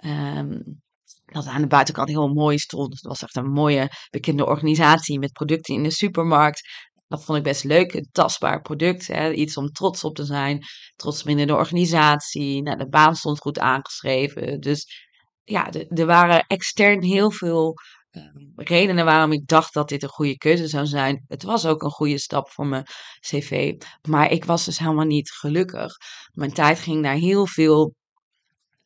um, 0.05 0.81
dat 1.25 1.45
aan 1.45 1.61
de 1.61 1.67
buitenkant 1.67 2.09
heel 2.09 2.27
mooi 2.27 2.57
stond. 2.57 2.93
Het 2.93 3.01
was 3.01 3.23
echt 3.23 3.35
een 3.35 3.51
mooie 3.51 3.89
bekende 4.09 4.45
organisatie 4.45 5.19
met 5.19 5.31
producten 5.31 5.75
in 5.75 5.83
de 5.83 5.91
supermarkt. 5.91 6.88
Dat 7.09 7.23
vond 7.23 7.37
ik 7.37 7.43
best 7.43 7.63
leuk, 7.63 7.93
een 7.93 8.09
tastbaar 8.11 8.61
product, 8.61 9.07
hè, 9.07 9.31
iets 9.31 9.57
om 9.57 9.71
trots 9.71 10.03
op 10.03 10.15
te 10.15 10.25
zijn. 10.25 10.63
Trots 10.95 11.23
binnen 11.23 11.47
de 11.47 11.55
organisatie. 11.55 12.61
Nou, 12.61 12.77
de 12.77 12.89
baan 12.89 13.15
stond 13.15 13.39
goed 13.39 13.59
aangeschreven. 13.59 14.59
Dus 14.59 15.07
ja, 15.43 15.71
er 15.71 16.05
waren 16.05 16.45
extern 16.47 17.03
heel 17.03 17.31
veel 17.31 17.73
ehm, 18.09 18.27
redenen 18.55 19.05
waarom 19.05 19.31
ik 19.31 19.47
dacht 19.47 19.73
dat 19.73 19.89
dit 19.89 20.03
een 20.03 20.09
goede 20.09 20.37
keuze 20.37 20.67
zou 20.67 20.85
zijn. 20.85 21.23
Het 21.27 21.43
was 21.43 21.65
ook 21.65 21.83
een 21.83 21.91
goede 21.91 22.17
stap 22.17 22.49
voor 22.49 22.67
mijn 22.67 22.85
cv. 23.19 23.73
Maar 24.07 24.31
ik 24.31 24.45
was 24.45 24.65
dus 24.65 24.79
helemaal 24.79 25.05
niet 25.05 25.31
gelukkig. 25.31 25.95
Mijn 26.33 26.53
tijd 26.53 26.79
ging 26.79 27.01
naar 27.01 27.15
heel 27.15 27.47
veel, 27.47 27.93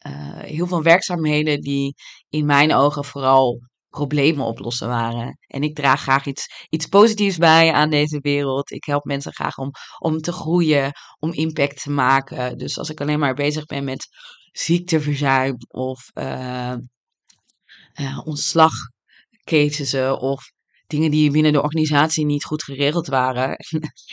uh, 0.08 0.40
heel 0.40 0.68
veel 0.68 0.84
werkzaamheden 0.84 1.62
die 1.62 1.96
in 2.30 2.46
mijn 2.46 2.74
ogen 2.74 3.06
vooral 3.06 3.60
problemen 3.94 4.46
oplossen 4.46 4.88
waren. 4.88 5.38
En 5.48 5.64
ik 5.64 5.76
draag 5.76 6.02
graag 6.02 6.26
iets, 6.26 6.66
iets 6.70 6.86
positiefs 6.86 7.38
bij 7.38 7.72
aan 7.72 7.90
deze 7.90 8.20
wereld. 8.22 8.72
Ik 8.72 8.84
help 8.84 9.04
mensen 9.04 9.34
graag 9.34 9.58
om, 9.58 9.72
om 10.00 10.18
te 10.18 10.32
groeien, 10.32 10.92
om 11.20 11.34
impact 11.34 11.82
te 11.82 11.92
maken. 11.92 12.58
Dus 12.58 12.78
als 12.78 12.90
ik 12.90 13.02
alleen 13.02 13.20
maar 13.20 13.34
bezig 13.34 13.66
ben 13.66 13.84
met 13.84 14.08
ziekteverzuim 14.52 15.56
of 15.68 16.10
uh, 16.14 16.74
uh, 18.00 18.22
ontslagcasussen 18.26 20.20
of 20.20 20.52
dingen 20.88 21.12
die 21.12 21.32
binnen 21.32 21.54
de 21.54 21.62
organisatie 21.62 22.26
niet 22.26 22.46
goed 22.46 22.64
geregeld 22.64 23.08
waren. 23.08 23.56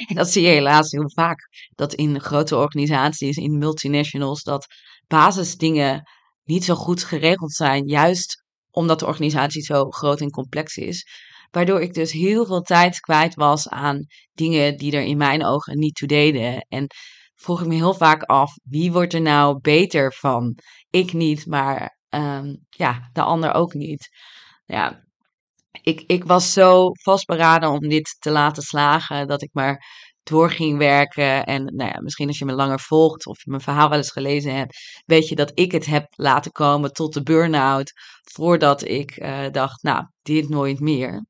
en 0.06 0.14
dat 0.20 0.30
zie 0.30 0.42
je 0.42 0.48
helaas 0.48 0.90
heel 0.90 1.10
vaak. 1.10 1.48
Dat 1.74 1.94
in 1.94 2.20
grote 2.20 2.56
organisaties, 2.56 3.36
in 3.36 3.58
multinationals, 3.58 4.42
dat 4.42 4.66
basisdingen 5.06 6.02
niet 6.44 6.64
zo 6.64 6.74
goed 6.74 7.04
geregeld 7.04 7.52
zijn. 7.52 7.86
Juist 7.86 8.44
omdat 8.70 8.98
de 8.98 9.06
organisatie 9.06 9.62
zo 9.62 9.90
groot 9.90 10.20
en 10.20 10.30
complex 10.30 10.76
is. 10.76 11.06
Waardoor 11.50 11.80
ik 11.80 11.94
dus 11.94 12.12
heel 12.12 12.46
veel 12.46 12.60
tijd 12.60 13.00
kwijt 13.00 13.34
was 13.34 13.68
aan 13.68 14.06
dingen 14.32 14.76
die 14.76 14.92
er 14.92 15.02
in 15.02 15.16
mijn 15.16 15.44
ogen 15.44 15.78
niet 15.78 15.94
toe 15.94 16.08
deden. 16.08 16.66
En 16.68 16.86
vroeg 17.34 17.60
ik 17.60 17.66
me 17.66 17.74
heel 17.74 17.94
vaak 17.94 18.22
af, 18.22 18.52
wie 18.62 18.92
wordt 18.92 19.14
er 19.14 19.20
nou 19.20 19.60
beter 19.60 20.12
van? 20.12 20.58
Ik 20.90 21.12
niet, 21.12 21.46
maar 21.46 21.98
um, 22.08 22.66
ja, 22.68 23.08
de 23.12 23.22
ander 23.22 23.54
ook 23.54 23.74
niet. 23.74 24.08
Ja, 24.64 25.04
ik, 25.82 26.02
ik 26.06 26.24
was 26.24 26.52
zo 26.52 26.90
vastberaden 26.92 27.70
om 27.70 27.88
dit 27.88 28.16
te 28.18 28.30
laten 28.30 28.62
slagen, 28.62 29.26
dat 29.26 29.42
ik 29.42 29.50
maar 29.52 29.84
door 30.22 30.50
ging 30.50 30.78
werken. 30.78 31.44
En 31.44 31.64
nou 31.64 31.90
ja, 31.90 32.00
misschien 32.00 32.28
als 32.28 32.38
je 32.38 32.44
me 32.44 32.52
langer 32.52 32.80
volgt 32.80 33.26
of 33.26 33.42
je 33.44 33.50
mijn 33.50 33.62
verhaal 33.62 33.88
wel 33.88 33.98
eens 33.98 34.12
gelezen 34.12 34.54
hebt, 34.54 35.02
weet 35.06 35.28
je 35.28 35.34
dat 35.34 35.52
ik 35.54 35.72
het 35.72 35.86
heb 35.86 36.06
laten 36.10 36.50
komen 36.50 36.92
tot 36.92 37.14
de 37.14 37.22
burn-out, 37.22 37.92
voordat 38.32 38.84
ik 38.84 39.16
uh, 39.16 39.50
dacht, 39.50 39.82
nou, 39.82 40.04
dit 40.22 40.48
nooit 40.48 40.80
meer. 40.80 41.26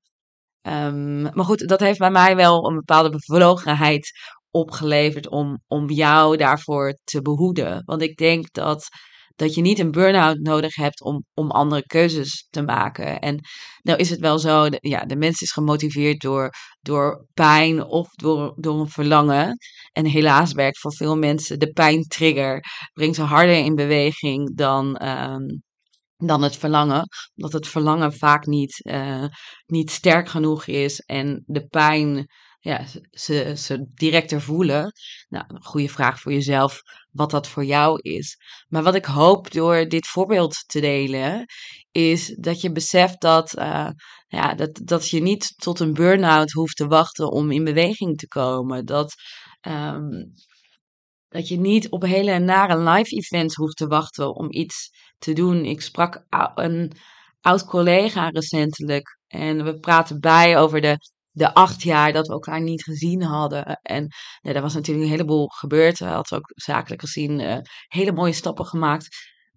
Um, 0.63 1.23
maar 1.23 1.45
goed, 1.45 1.69
dat 1.69 1.81
heeft 1.81 1.99
bij 1.99 2.11
mij 2.11 2.37
wel 2.37 2.69
een 2.69 2.75
bepaalde 2.75 3.11
bevlogenheid 3.11 4.11
opgeleverd 4.51 5.29
om, 5.29 5.63
om 5.67 5.91
jou 5.91 6.37
daarvoor 6.37 6.99
te 7.05 7.23
behoeden. 7.23 7.83
Want 7.85 8.03
ik 8.03 8.17
denk 8.17 8.53
dat, 8.53 8.89
dat 9.41 9.55
je 9.55 9.61
niet 9.61 9.79
een 9.79 9.91
burn-out 9.91 10.39
nodig 10.39 10.75
hebt 10.75 11.03
om, 11.03 11.25
om 11.35 11.51
andere 11.51 11.87
keuzes 11.87 12.47
te 12.51 12.63
maken. 12.63 13.19
En 13.19 13.41
nou 13.83 13.99
is 13.99 14.11
het 14.11 14.21
wel 14.21 14.39
zo, 14.39 14.67
ja, 14.71 15.05
de 15.05 15.17
mens 15.17 15.41
is 15.41 15.53
gemotiveerd 15.53 16.21
door, 16.21 16.51
door 16.81 17.27
pijn 17.35 17.85
of 17.85 18.09
door, 18.09 18.53
door 18.57 18.81
een 18.81 18.89
verlangen. 18.89 19.57
En 19.93 20.05
helaas 20.05 20.53
werkt 20.53 20.79
voor 20.79 20.95
veel 20.95 21.17
mensen 21.17 21.59
de 21.59 21.73
pijntrigger, 21.73 22.65
brengt 22.93 23.17
ze 23.17 23.23
harder 23.23 23.65
in 23.65 23.75
beweging 23.75 24.57
dan... 24.57 25.03
Um, 25.09 25.63
dan 26.17 26.43
het 26.43 26.57
verlangen. 26.57 27.09
Omdat 27.35 27.53
het 27.53 27.69
verlangen 27.69 28.13
vaak 28.13 28.47
niet, 28.47 28.81
uh, 28.83 29.25
niet 29.67 29.91
sterk 29.91 30.29
genoeg 30.29 30.67
is 30.67 31.01
en 31.01 31.43
de 31.47 31.67
pijn 31.67 32.27
ja, 32.61 32.87
ze, 33.11 33.53
ze 33.57 33.87
directer 33.95 34.41
voelen. 34.41 34.93
Nou, 35.29 35.45
een 35.49 35.65
goede 35.65 35.89
vraag 35.89 36.21
voor 36.21 36.33
jezelf 36.33 36.83
wat 37.11 37.31
dat 37.31 37.49
voor 37.49 37.65
jou 37.65 37.99
is. 38.03 38.37
Maar 38.69 38.83
wat 38.83 38.95
ik 38.95 39.05
hoop 39.05 39.51
door 39.51 39.89
dit 39.89 40.07
voorbeeld 40.07 40.65
te 40.67 40.81
delen, 40.81 41.45
is 41.91 42.37
dat 42.39 42.61
je 42.61 42.73
beseft 42.73 43.21
dat, 43.21 43.59
uh, 43.59 43.89
ja, 44.27 44.55
dat, 44.55 44.81
dat 44.85 45.09
je 45.09 45.21
niet 45.21 45.55
tot 45.57 45.81
een 45.81 45.93
burn-out 45.93 46.51
hoeft 46.51 46.77
te 46.77 46.87
wachten 46.87 47.31
om 47.31 47.51
in 47.51 47.65
beweging 47.65 48.17
te 48.17 48.29
komen. 48.29 48.85
Dat, 48.85 49.15
um, 49.69 50.33
dat 51.29 51.49
je 51.49 51.59
niet 51.59 51.91
op 51.91 52.03
hele 52.03 52.39
nare 52.39 52.79
live 52.79 53.17
events 53.17 53.55
hoeft 53.55 53.77
te 53.77 53.87
wachten 53.87 54.35
om 54.35 54.53
iets 54.53 54.91
te 55.19 55.33
doen. 55.33 55.65
Ik 55.65 55.81
sprak 55.81 56.25
een 56.55 56.93
oud 57.41 57.65
collega 57.65 58.29
recentelijk 58.29 59.19
en 59.27 59.65
we 59.65 59.79
praten 59.79 60.21
bij 60.21 60.59
over 60.59 60.81
de 60.81 60.99
de 61.41 61.55
acht 61.55 61.83
jaar 61.83 62.13
dat 62.13 62.27
we 62.27 62.33
elkaar 62.33 62.61
niet 62.63 62.83
gezien 62.83 63.23
hadden. 63.23 63.65
En 63.83 64.15
er 64.41 64.63
was 64.63 64.75
natuurlijk 64.75 65.07
een 65.07 65.13
heleboel 65.13 65.47
gebeurd. 65.47 65.99
Hij 65.99 66.11
had 66.11 66.33
ook 66.33 66.53
zakelijk 66.55 67.01
gezien 67.01 67.41
uh, 67.41 67.57
hele 67.87 68.13
mooie 68.13 68.33
stappen 68.33 68.67
gemaakt. 68.67 69.09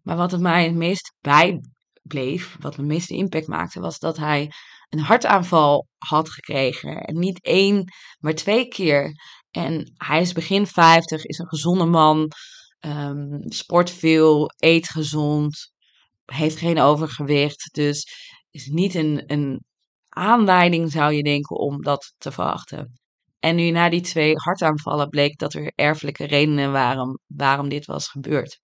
Maar 0.02 0.16
wat 0.16 0.32
het 0.32 0.42
mij 0.42 0.64
het 0.64 0.76
meest 0.76 1.14
bijbleef, 1.22 2.58
wat 2.60 2.76
de 2.76 2.84
meeste 2.84 3.16
impact 3.16 3.48
maakte, 3.48 3.80
was 3.80 4.00
dat 4.00 4.18
hij 4.18 4.52
een 4.90 5.00
hartaanval 5.00 5.88
had 5.98 6.30
gekregen. 6.30 7.02
En 7.02 7.20
niet 7.20 7.42
één, 7.42 7.94
maar 8.20 8.34
twee 8.34 8.68
keer. 8.68 9.12
En 9.52 9.94
hij 9.98 10.22
is 10.22 10.34
begin 10.34 10.68
50, 10.68 11.26
is 11.26 11.38
een 11.38 11.48
gezonde 11.48 11.86
man, 11.86 12.32
um, 12.80 13.52
sport 13.52 13.90
veel, 13.92 14.52
eet 14.58 14.90
gezond, 14.90 15.72
heeft 16.26 16.58
geen 16.58 16.80
overgewicht. 16.80 17.70
Dus 17.74 18.08
is 18.52 18.68
niet 18.68 18.96
een, 18.96 19.24
een 19.26 19.66
aanleiding, 20.16 20.92
zou 20.92 21.14
je 21.14 21.24
denken, 21.24 21.58
om 21.58 21.82
dat 21.82 22.14
te 22.18 22.32
verwachten. 22.32 23.00
En 23.40 23.56
nu 23.56 23.70
na 23.70 23.90
die 23.90 24.02
twee 24.02 24.34
hartaanvallen 24.36 25.10
bleek 25.10 25.38
dat 25.38 25.54
er 25.54 25.72
erfelijke 25.76 26.26
redenen 26.26 26.72
waren 26.72 27.20
waarom 27.28 27.70
dit 27.70 27.86
was 27.86 28.08
gebeurd. 28.08 28.60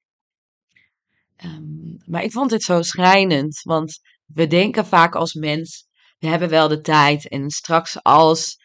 Um, 1.44 1.98
maar 2.06 2.24
ik 2.24 2.32
vond 2.32 2.50
dit 2.50 2.64
zo 2.64 2.82
schrijnend, 2.82 3.62
want 3.62 4.00
we 4.26 4.48
denken 4.48 4.86
vaak 4.86 5.16
als 5.16 5.34
mens, 5.34 5.88
we 6.18 6.28
hebben 6.28 6.50
wel 6.50 6.68
de 6.68 6.82
tijd 6.82 7.28
en 7.28 7.50
straks 7.50 8.04
als, 8.04 8.58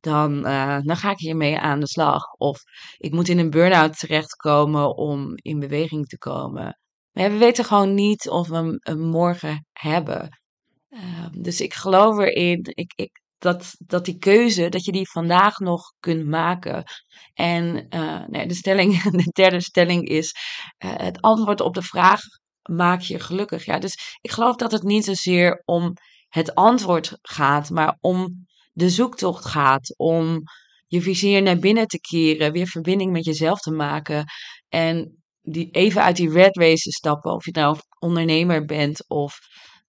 dan, 0.00 0.46
uh, 0.46 0.78
dan 0.80 0.96
ga 0.96 1.10
ik 1.10 1.18
hiermee 1.18 1.58
aan 1.58 1.80
de 1.80 1.88
slag. 1.88 2.32
Of 2.36 2.62
ik 2.96 3.12
moet 3.12 3.28
in 3.28 3.38
een 3.38 3.50
burn-out 3.50 3.98
terechtkomen 3.98 4.96
om 4.96 5.32
in 5.34 5.58
beweging 5.58 6.06
te 6.06 6.18
komen. 6.18 6.78
Maar 7.12 7.30
we 7.30 7.36
weten 7.36 7.64
gewoon 7.64 7.94
niet 7.94 8.28
of 8.28 8.48
we 8.48 8.78
een 8.82 9.08
morgen 9.08 9.66
hebben. 9.72 10.28
Ehm, 10.88 11.42
dus 11.42 11.60
ik 11.60 11.74
geloof 11.74 12.18
erin 12.18 12.60
ik, 12.62 12.92
ik, 12.96 13.20
dat, 13.38 13.74
dat 13.78 14.04
die 14.04 14.18
keuze, 14.18 14.68
dat 14.68 14.84
je 14.84 14.92
die 14.92 15.10
vandaag 15.10 15.58
nog 15.58 15.92
kunt 16.00 16.26
maken. 16.26 16.84
En 17.34 17.86
nee, 18.28 18.46
de, 18.46 18.54
stelling, 18.54 19.02
de 19.22 19.30
derde 19.32 19.60
stelling 19.60 20.08
is, 20.08 20.34
uh, 20.84 20.96
het 20.96 21.20
antwoord 21.20 21.60
op 21.60 21.74
de 21.74 21.82
vraag, 21.82 22.20
maak 22.62 23.00
je 23.00 23.20
gelukkig? 23.20 23.64
Ja, 23.64 23.78
dus 23.78 24.18
ik 24.20 24.30
geloof 24.30 24.56
dat 24.56 24.72
het 24.72 24.82
niet 24.82 25.04
zozeer 25.04 25.62
om 25.64 25.92
het 26.28 26.54
antwoord 26.54 27.18
gaat, 27.22 27.70
maar 27.70 27.96
om 28.00 28.46
de 28.72 28.90
zoektocht 28.90 29.44
gaat, 29.44 29.94
om 29.96 30.42
je 30.86 31.02
vizier 31.02 31.42
naar 31.42 31.58
binnen 31.58 31.86
te 31.86 32.00
keren, 32.00 32.52
weer 32.52 32.66
verbinding 32.66 33.12
met 33.12 33.24
jezelf 33.24 33.60
te 33.60 33.70
maken 33.70 34.24
en 34.68 35.22
die, 35.42 35.70
even 35.70 36.02
uit 36.02 36.16
die 36.16 36.30
red 36.30 36.56
race 36.56 36.82
te 36.82 36.90
stappen, 36.90 37.32
of 37.32 37.44
je 37.44 37.50
nou 37.50 37.78
ondernemer 37.98 38.64
bent 38.64 39.08
of 39.08 39.38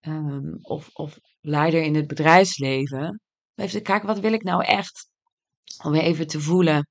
um, 0.01 0.57
of, 0.61 0.89
of 0.93 1.19
leider 1.41 1.81
in 1.81 1.95
het 1.95 2.07
bedrijfsleven. 2.07 3.21
Even 3.55 3.71
te 3.71 3.81
kijken, 3.81 4.07
wat 4.07 4.19
wil 4.19 4.33
ik 4.33 4.43
nou 4.43 4.63
echt? 4.63 5.09
Om 5.83 5.95
even 5.95 6.27
te 6.27 6.41
voelen. 6.41 6.87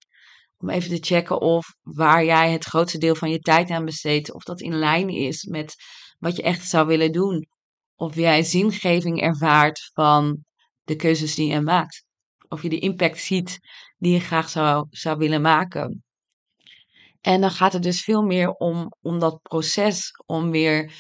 Om 0.57 0.71
even 0.71 0.91
te 0.91 1.15
checken 1.15 1.41
of 1.41 1.75
waar 1.83 2.25
jij 2.25 2.53
het 2.53 2.65
grootste 2.65 2.99
deel 2.99 3.15
van 3.15 3.31
je 3.31 3.39
tijd 3.39 3.71
aan 3.71 3.85
besteedt. 3.85 4.33
Of 4.33 4.43
dat 4.43 4.61
in 4.61 4.75
lijn 4.75 5.09
is 5.09 5.45
met 5.45 5.75
wat 6.19 6.37
je 6.37 6.43
echt 6.43 6.69
zou 6.69 6.87
willen 6.87 7.13
doen. 7.13 7.47
of 7.97 8.15
jij 8.15 8.43
zingeving 8.43 9.21
ervaart 9.21 9.91
van 9.93 10.45
de 10.85 10.97
keuzes 10.97 11.35
die 11.35 11.53
je 11.53 11.61
maakt. 11.61 12.05
Of 12.49 12.63
je 12.63 12.69
de 12.69 12.79
impact 12.79 13.19
ziet 13.21 13.59
die 13.97 14.13
je 14.13 14.21
graag 14.21 14.49
zou, 14.49 14.87
zou 14.91 15.19
willen 15.19 15.41
maken. 15.41 16.05
En 17.21 17.41
dan 17.41 17.51
gaat 17.51 17.73
het 17.73 17.83
dus 17.83 18.03
veel 18.03 18.23
meer 18.23 18.51
om, 18.51 18.93
om 19.01 19.19
dat 19.19 19.43
proces, 19.43 20.11
om 20.27 20.51
weer, 20.51 20.93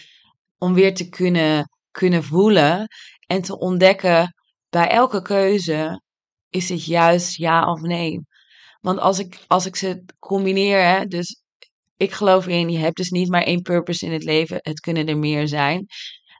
om 0.59 0.75
weer 0.75 0.94
te 0.94 1.09
kunnen, 1.09 1.71
kunnen 1.99 2.25
voelen 2.25 2.87
en 3.27 3.43
te 3.43 3.59
ontdekken 3.59 4.35
bij 4.69 4.89
elke 4.89 5.23
keuze, 5.23 6.03
is 6.51 6.69
het 6.69 6.85
juist 6.85 7.37
ja 7.37 7.73
of 7.73 7.81
nee? 7.81 8.21
Want 8.81 8.99
als 8.99 9.19
ik, 9.19 9.45
als 9.47 9.67
ik 9.67 9.77
ze 9.77 10.05
combineer, 10.19 10.83
hè, 10.83 11.05
dus 11.05 11.43
ik 11.97 12.13
geloof 12.13 12.47
in, 12.47 12.69
je 12.69 12.79
hebt 12.79 12.97
dus 12.97 13.11
niet 13.11 13.29
maar 13.29 13.43
één 13.43 13.63
purpose 13.63 14.07
in 14.07 14.13
het 14.13 14.25
leven, 14.25 14.59
het 14.61 14.81
kunnen 14.81 15.07
er 15.07 15.19
meer 15.19 15.49
zijn. 15.49 15.87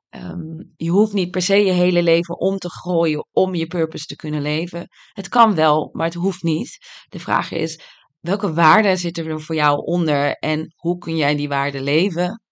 Ehm, 0.09 0.62
je 0.77 0.90
hoeft 0.90 1.12
niet 1.12 1.31
per 1.31 1.42
se 1.42 1.57
je 1.64 1.73
hele 1.73 2.03
leven 2.03 2.38
om 2.38 2.59
te 2.59 2.71
gooien 2.71 3.27
om 3.33 3.55
je 3.55 3.66
purpose 3.66 4.05
te 4.05 4.16
kunnen 4.16 4.42
leven. 4.42 4.87
Het 5.12 5.29
kan 5.29 5.55
wel, 5.55 5.88
maar 5.92 6.07
het 6.07 6.14
hoeft 6.14 6.42
niet. 6.42 6.79
De 7.09 7.18
vraag 7.18 7.51
is, 7.51 7.81
welke 8.21 8.53
waarden 8.53 8.99
zitten 8.99 9.27
er 9.27 9.40
voor 9.40 9.55
jou 9.55 9.85
onder 9.85 10.33
en 10.35 10.73
hoe 10.77 10.99
kun 10.99 11.16
jij 11.16 11.37
die 11.37 11.49
waarden 11.49 11.83
leven? 11.83 12.42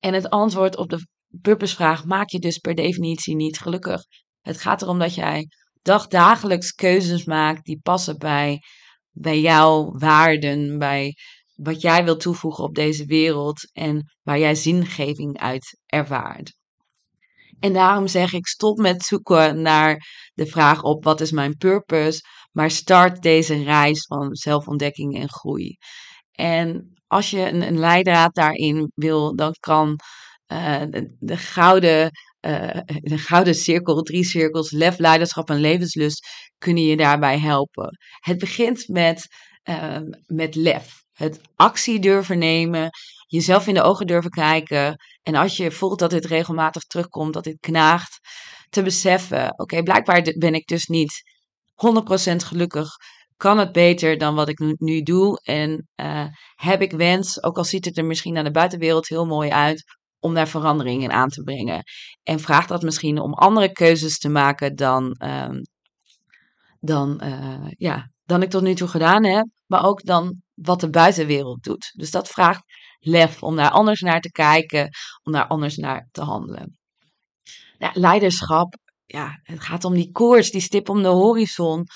En 0.00 0.14
het 0.14 0.30
antwoord 0.30 0.76
op 0.76 0.88
de 0.88 1.06
purpose-vraag 1.42 2.04
maak 2.04 2.28
je 2.28 2.38
dus 2.38 2.58
per 2.58 2.74
definitie 2.74 3.36
niet 3.36 3.58
gelukkig. 3.58 4.02
Het 4.40 4.60
gaat 4.60 4.82
erom 4.82 4.98
dat 4.98 5.14
jij 5.14 5.48
dagdagelijks 5.82 6.72
keuzes 6.72 7.24
maakt 7.24 7.64
die 7.64 7.80
passen 7.82 8.18
bij, 8.18 8.62
bij 9.10 9.40
jouw 9.40 9.92
waarden, 9.98 10.78
bij 10.78 11.14
wat 11.54 11.80
jij 11.80 12.04
wilt 12.04 12.20
toevoegen 12.20 12.64
op 12.64 12.74
deze 12.74 13.04
wereld 13.04 13.70
en 13.72 14.14
waar 14.22 14.38
jij 14.38 14.54
zingeving 14.54 15.38
uit 15.38 15.78
ervaart. 15.86 16.58
En 17.60 17.72
daarom 17.72 18.06
zeg 18.06 18.32
ik: 18.32 18.46
stop 18.46 18.78
met 18.78 19.02
zoeken 19.02 19.62
naar 19.62 20.06
de 20.34 20.46
vraag 20.46 20.82
op 20.82 21.04
wat 21.04 21.20
is 21.20 21.30
mijn 21.30 21.56
purpose, 21.56 22.20
maar 22.52 22.70
start 22.70 23.22
deze 23.22 23.62
reis 23.62 24.06
van 24.06 24.34
zelfontdekking 24.36 25.20
en 25.20 25.28
groei. 25.28 25.76
En 26.32 26.92
als 27.06 27.30
je 27.30 27.48
een, 27.48 27.62
een 27.62 27.78
leidraad 27.78 28.34
daarin 28.34 28.92
wil, 28.94 29.36
dan 29.36 29.54
kan 29.60 29.96
uh, 30.52 30.80
de, 30.90 31.16
de, 31.18 31.36
gouden, 31.36 32.10
uh, 32.46 32.80
de 32.84 33.18
gouden 33.18 33.54
cirkel, 33.54 34.02
drie 34.02 34.24
cirkels, 34.24 34.70
lef, 34.70 34.98
leiderschap 34.98 35.50
en 35.50 35.60
levenslust, 35.60 36.26
kunnen 36.58 36.84
je 36.84 36.96
daarbij 36.96 37.38
helpen. 37.38 37.98
Het 38.18 38.38
begint 38.38 38.88
met, 38.88 39.26
uh, 39.64 39.98
met 40.26 40.54
lef. 40.54 40.98
Het 41.12 41.40
actie 41.56 41.98
durven 41.98 42.38
nemen, 42.38 42.90
jezelf 43.26 43.66
in 43.66 43.74
de 43.74 43.82
ogen 43.82 44.06
durven 44.06 44.30
kijken. 44.30 44.96
En 45.22 45.34
als 45.34 45.56
je 45.56 45.70
voelt 45.70 45.98
dat 45.98 46.10
dit 46.10 46.24
regelmatig 46.24 46.82
terugkomt, 46.82 47.34
dat 47.34 47.44
dit 47.44 47.60
knaagt, 47.60 48.18
te 48.68 48.82
beseffen: 48.82 49.58
oké, 49.58 49.82
blijkbaar 49.82 50.22
ben 50.38 50.54
ik 50.54 50.66
dus 50.66 50.86
niet 50.86 51.22
100% 51.74 52.36
gelukkig. 52.36 52.88
Kan 53.36 53.58
het 53.58 53.72
beter 53.72 54.18
dan 54.18 54.34
wat 54.34 54.48
ik 54.48 54.58
nu, 54.58 54.74
nu 54.78 55.02
doe? 55.02 55.40
En 55.42 55.88
uh, 55.96 56.26
heb 56.54 56.82
ik 56.82 56.92
wens, 56.92 57.42
ook 57.42 57.56
al 57.56 57.64
ziet 57.64 57.84
het 57.84 57.98
er 57.98 58.04
misschien 58.04 58.36
aan 58.36 58.44
de 58.44 58.50
buitenwereld 58.50 59.08
heel 59.08 59.26
mooi 59.26 59.50
uit, 59.50 59.84
om 60.20 60.34
daar 60.34 60.48
verandering 60.48 61.02
in 61.02 61.12
aan 61.12 61.28
te 61.28 61.42
brengen. 61.42 61.82
En 62.22 62.40
vraagt 62.40 62.68
dat 62.68 62.82
misschien 62.82 63.20
om 63.20 63.34
andere 63.34 63.72
keuzes 63.72 64.18
te 64.18 64.28
maken 64.28 64.76
dan, 64.76 65.16
um, 65.24 65.60
dan, 66.80 67.20
uh, 67.24 67.70
ja, 67.70 68.10
dan 68.24 68.42
ik 68.42 68.50
tot 68.50 68.62
nu 68.62 68.74
toe 68.74 68.88
gedaan 68.88 69.24
heb. 69.24 69.46
Maar 69.66 69.84
ook 69.84 70.04
dan 70.04 70.42
wat 70.54 70.80
de 70.80 70.90
buitenwereld 70.90 71.62
doet. 71.62 71.92
Dus 71.96 72.10
dat 72.10 72.28
vraagt 72.28 72.62
lef 72.98 73.42
om 73.42 73.56
daar 73.56 73.70
anders 73.70 74.00
naar 74.00 74.20
te 74.20 74.30
kijken, 74.30 74.88
om 75.22 75.32
daar 75.32 75.46
anders 75.46 75.76
naar 75.76 76.08
te 76.10 76.22
handelen. 76.22 76.78
Leiderschap, 77.92 78.74
ja, 79.04 79.40
het 79.42 79.60
gaat 79.60 79.84
om 79.84 79.94
die 79.94 80.10
koers, 80.10 80.50
die 80.50 80.60
stip 80.60 80.88
om 80.88 81.02
de 81.02 81.08
horizon. 81.08 81.86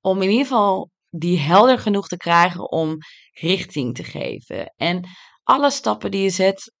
Om 0.00 0.22
in 0.22 0.30
ieder 0.30 0.46
geval 0.46 0.90
die 1.08 1.38
helder 1.38 1.78
genoeg 1.78 2.08
te 2.08 2.16
krijgen 2.16 2.70
om 2.70 2.96
richting 3.32 3.94
te 3.94 4.04
geven. 4.04 4.74
En 4.76 5.08
alle 5.42 5.70
stappen 5.70 6.10
die 6.10 6.22
je 6.22 6.30
zet 6.30 6.72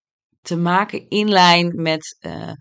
te 0.42 0.56
maken 0.56 1.08
in 1.08 1.28
lijn 1.28 1.82
met, 1.82 2.16
uh, 2.20 2.52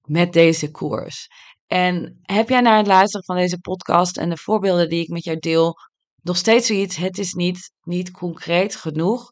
met 0.00 0.32
deze 0.32 0.70
koers. 0.70 1.26
En 1.66 2.18
heb 2.22 2.48
jij 2.48 2.60
naar 2.60 2.76
het 2.76 2.86
luisteren 2.86 3.24
van 3.24 3.36
deze 3.36 3.58
podcast 3.58 4.16
en 4.16 4.28
de 4.28 4.36
voorbeelden 4.36 4.88
die 4.88 5.02
ik 5.02 5.08
met 5.08 5.24
jou 5.24 5.38
deel 5.38 5.74
nog 6.22 6.36
steeds 6.36 6.66
zoiets, 6.66 6.96
het 6.96 7.18
is 7.18 7.32
niet, 7.32 7.72
niet 7.82 8.10
concreet 8.10 8.76
genoeg. 8.76 9.30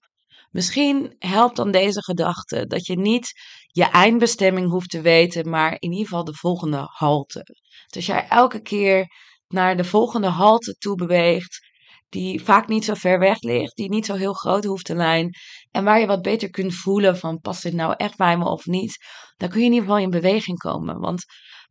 Misschien 0.50 1.14
helpt 1.18 1.56
dan 1.56 1.70
deze 1.70 2.02
gedachte 2.02 2.66
dat 2.66 2.86
je 2.86 2.98
niet 2.98 3.32
je 3.66 3.84
eindbestemming 3.84 4.70
hoeft 4.70 4.90
te 4.90 5.00
weten, 5.00 5.50
maar 5.50 5.76
in 5.78 5.90
ieder 5.90 6.06
geval 6.06 6.24
de 6.24 6.34
volgende 6.34 6.88
halte. 6.90 7.56
Dus 7.86 8.06
jij 8.06 8.28
elke 8.28 8.60
keer 8.60 9.06
naar 9.48 9.76
de 9.76 9.84
volgende 9.84 10.26
halte 10.26 10.74
toe 10.78 10.94
beweegt, 10.94 11.67
die 12.08 12.44
vaak 12.44 12.68
niet 12.68 12.84
zo 12.84 12.94
ver 12.94 13.18
weg 13.18 13.40
ligt, 13.40 13.76
die 13.76 13.88
niet 13.88 14.06
zo 14.06 14.14
heel 14.14 14.32
groot 14.32 14.64
hoeft 14.64 14.84
te 14.84 14.96
zijn, 14.96 15.34
en 15.70 15.84
waar 15.84 16.00
je 16.00 16.06
wat 16.06 16.22
beter 16.22 16.50
kunt 16.50 16.74
voelen 16.74 17.18
van 17.18 17.40
past 17.40 17.62
dit 17.62 17.72
nou 17.72 17.94
echt 17.96 18.16
bij 18.16 18.38
me 18.38 18.44
of 18.44 18.66
niet, 18.66 18.96
dan 19.36 19.48
kun 19.48 19.60
je 19.60 19.66
in 19.66 19.72
ieder 19.72 19.88
geval 19.88 20.02
in 20.02 20.10
beweging 20.10 20.58
komen. 20.58 20.98
Want 20.98 21.24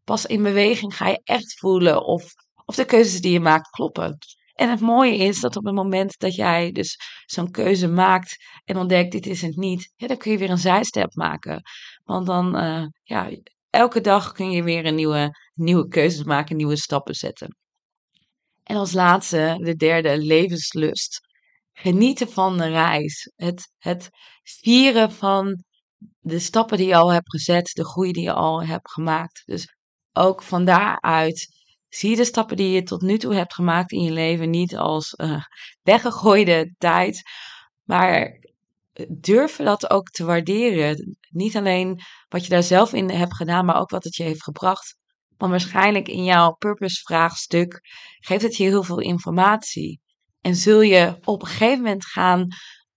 pas 0.04 0.26
in 0.26 0.44
beweging 0.44 0.96
ga 0.96 1.08
je 1.08 1.22
echt 1.24 1.60
voelen 1.60 2.06
of, 2.06 2.24
of 2.66 2.76
de 2.76 2.86
keuzes 2.86 3.22
die 3.22 3.32
je 3.32 3.40
maakt 3.40 3.70
kloppen. 3.70 4.18
En 4.54 4.70
het 4.70 4.80
mooie 4.80 5.18
is 5.18 5.40
dat 5.40 5.56
op 5.56 5.66
het 5.66 5.76
moment 5.76 6.20
dat 6.20 6.36
jij 6.36 6.72
dus 6.72 7.00
zo'n 7.26 7.52
keuze 7.52 7.88
maakt 7.88 8.36
en 8.66 8.78
ontdekt 8.78 9.12
dit 9.12 9.26
is 9.26 9.42
het 9.42 9.56
niet, 9.56 9.94
ja, 9.96 10.08
dan 10.08 10.18
kun 10.18 10.32
je 10.32 10.38
weer 10.38 10.50
een 10.50 10.58
zijstep 10.58 11.14
maken. 11.16 11.62
Want 12.04 12.26
dan, 12.26 12.64
uh, 12.64 12.86
ja, 13.04 13.30
elke 13.70 14.02
dag 14.02 14.32
kun 14.32 14.52
je 14.52 14.64
weer 14.64 14.86
een 14.86 14.96
nieuwe, 14.96 15.30
nieuwe 15.54 15.88
keuzes 15.88 16.24
maken, 16.24 16.56
nieuwe 16.56 16.76
stappen 16.76 17.16
zetten. 17.16 17.56
En 18.68 18.76
als 18.76 18.94
laatste, 18.94 19.58
de 19.62 19.76
derde, 19.76 20.18
levenslust. 20.18 21.20
Genieten 21.74 22.30
van 22.30 22.58
de 22.58 22.68
reis. 22.68 23.32
Het, 23.36 23.72
het 23.78 24.10
vieren 24.44 25.12
van 25.12 25.64
de 26.20 26.40
stappen 26.40 26.78
die 26.78 26.88
je 26.88 26.96
al 26.96 27.12
hebt 27.12 27.30
gezet, 27.30 27.72
de 27.74 27.86
groei 27.86 28.12
die 28.12 28.24
je 28.24 28.34
al 28.34 28.64
hebt 28.64 28.92
gemaakt. 28.92 29.44
Dus 29.46 29.76
ook 30.14 30.44
van 30.44 30.66
daaruit 30.66 31.48
zie 31.90 32.16
de 32.16 32.26
stappen 32.26 32.58
die 32.58 32.70
je 32.70 32.84
tot 32.84 33.02
nu 33.02 33.18
toe 33.18 33.34
hebt 33.34 33.54
gemaakt 33.54 33.92
in 33.92 34.04
je 34.04 34.12
leven 34.12 34.50
niet 34.50 34.78
als 34.78 35.14
uh, 35.18 35.44
weggegooide 35.82 36.74
tijd, 36.78 37.22
maar 37.84 38.40
durven 39.10 39.66
dat 39.66 39.90
ook 39.90 40.10
te 40.10 40.26
waarderen. 40.26 41.18
Niet 41.30 41.56
alleen 41.56 42.02
wat 42.28 42.44
je 42.44 42.50
daar 42.50 42.64
zelf 42.64 42.94
in 42.94 43.10
hebt 43.10 43.36
gedaan, 43.36 43.66
maar 43.66 43.80
ook 43.80 43.90
wat 43.90 44.04
het 44.04 44.16
je 44.16 44.24
heeft 44.24 44.44
gebracht. 44.44 44.96
Want 45.38 45.52
waarschijnlijk 45.52 46.08
in 46.08 46.24
jouw 46.24 46.52
purpose-vraagstuk 46.52 47.80
geeft 48.20 48.44
het 48.44 48.56
je 48.58 48.64
heel 48.64 48.84
veel 48.84 49.00
informatie. 49.00 50.00
En 50.42 50.56
zul 50.56 50.82
je 50.82 51.18
op 51.24 51.42
een 51.42 51.48
gegeven 51.48 51.78
moment 51.78 52.06
gaan 52.06 52.48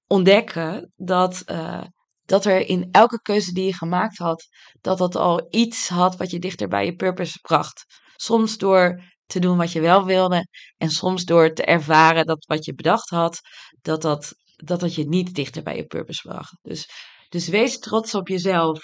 ontdekken 0.07 0.93
dat, 0.97 1.43
uh, 1.47 1.83
dat 2.25 2.45
er 2.45 2.69
in 2.69 2.89
elke 2.91 3.23
keuze 3.23 3.53
die 3.53 3.65
je 3.65 3.75
gemaakt 3.75 4.19
had, 4.19 4.49
dat 4.81 4.99
dat 4.99 5.17
al 5.17 5.47
iets 5.51 5.89
had 5.89 6.17
wat 6.17 6.31
je 6.31 6.39
dichter 6.39 6.69
bij 6.69 6.85
je 6.85 6.95
purpose 6.95 7.39
bracht. 7.41 7.85
Soms 8.17 8.59
door 8.59 9.03
te 9.27 9.39
doen 9.39 9.57
wat 9.57 9.73
je 9.73 9.81
wel 9.81 10.05
wilde. 10.05 10.47
En 10.77 10.91
soms 10.91 11.25
door 11.25 11.53
te 11.53 11.65
ervaren 11.65 12.27
dat 12.27 12.45
wat 12.47 12.65
je 12.65 12.75
bedacht 12.75 13.09
had, 13.09 13.41
dat 13.83 14.03
dat, 14.03 14.33
dat, 14.57 14.81
dat 14.81 14.95
je 14.95 15.09
niet 15.09 15.35
dichter 15.35 15.63
bij 15.63 15.77
je 15.77 15.87
purpose 15.87 16.29
bracht. 16.29 16.59
Dus, 16.63 16.89
dus 17.29 17.49
wees 17.49 17.79
trots 17.79 18.15
op 18.15 18.29
jezelf. 18.29 18.79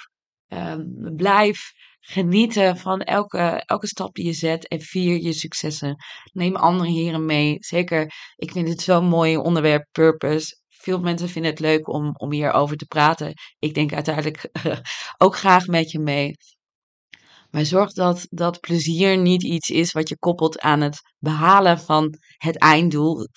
Um, 0.49 1.14
blijf 1.16 1.73
genieten 2.09 2.77
van 2.77 3.01
elke, 3.01 3.62
elke 3.66 3.87
stap 3.87 4.14
die 4.14 4.25
je 4.25 4.33
zet 4.33 4.69
en 4.69 4.81
vier 4.81 5.23
je 5.23 5.33
successen. 5.33 5.97
Neem 6.33 6.57
anderen 6.57 6.92
hierin 6.92 7.25
mee. 7.25 7.57
Zeker, 7.59 8.12
ik 8.37 8.51
vind 8.53 8.69
het 8.69 8.81
zo'n 8.81 9.05
mooi 9.05 9.37
onderwerp, 9.37 9.88
purpose. 9.92 10.57
Veel 10.69 11.01
mensen 11.01 11.29
vinden 11.29 11.51
het 11.51 11.61
leuk 11.61 11.88
om, 11.88 12.14
om 12.16 12.33
hierover 12.33 12.77
te 12.77 12.87
praten. 12.87 13.33
Ik 13.59 13.75
denk 13.75 13.92
uiteindelijk 13.92 14.49
ook 15.25 15.37
graag 15.37 15.66
met 15.66 15.90
je 15.90 15.99
mee. 15.99 16.35
Maar 17.51 17.64
zorg 17.64 17.92
dat 17.92 18.27
dat 18.31 18.61
plezier 18.61 19.19
niet 19.19 19.42
iets 19.42 19.69
is 19.69 19.92
wat 19.92 20.09
je 20.09 20.19
koppelt 20.19 20.61
aan 20.61 20.81
het 20.81 21.01
behalen 21.19 21.79
van 21.79 22.14
het 22.37 22.59
einddoel. 22.59 23.29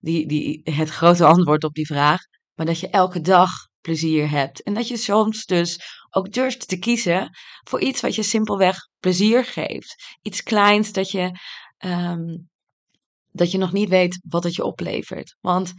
Die, 0.00 0.26
die, 0.26 0.60
het 0.64 0.88
grote 0.88 1.24
antwoord 1.34 1.64
op 1.64 1.74
die 1.74 1.86
vraag. 1.86 2.20
Maar 2.54 2.66
dat 2.66 2.80
je 2.80 2.88
elke 2.88 3.20
dag 3.20 3.50
plezier 3.80 4.30
hebt. 4.30 4.62
En 4.62 4.74
dat 4.74 4.88
je 4.88 4.96
soms 4.96 5.44
dus 5.44 5.80
ook 6.10 6.32
durft 6.32 6.68
te 6.68 6.78
kiezen 6.78 7.30
voor 7.68 7.80
iets 7.80 8.00
wat 8.00 8.14
je 8.14 8.22
simpelweg 8.22 8.76
plezier 9.00 9.44
geeft. 9.44 10.16
Iets 10.22 10.42
kleins 10.42 10.92
dat 10.92 11.10
je, 11.10 11.38
um, 11.78 12.48
dat 13.32 13.50
je 13.50 13.58
nog 13.58 13.72
niet 13.72 13.88
weet 13.88 14.20
wat 14.28 14.44
het 14.44 14.54
je 14.54 14.64
oplevert. 14.64 15.36
Want 15.40 15.72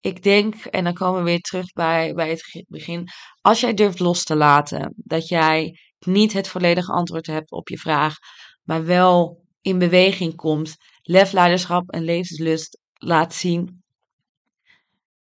ik 0.00 0.22
denk, 0.22 0.54
en 0.54 0.84
dan 0.84 0.94
komen 0.94 1.18
we 1.18 1.30
weer 1.30 1.40
terug 1.40 1.72
bij, 1.72 2.14
bij 2.14 2.28
het 2.28 2.64
begin. 2.68 3.08
Als 3.40 3.60
jij 3.60 3.74
durft 3.74 3.98
los 3.98 4.24
te 4.24 4.36
laten, 4.36 4.94
dat 4.96 5.28
jij 5.28 5.78
niet 5.98 6.32
het 6.32 6.48
volledige 6.48 6.92
antwoord 6.92 7.26
hebt 7.26 7.50
op 7.50 7.68
je 7.68 7.78
vraag, 7.78 8.14
maar 8.62 8.84
wel 8.84 9.44
in 9.60 9.78
beweging 9.78 10.34
komt, 10.34 10.76
lef, 11.02 11.32
leiderschap 11.32 11.90
en 11.90 12.02
levenslust 12.02 12.78
laat 12.94 13.34
zien, 13.34 13.84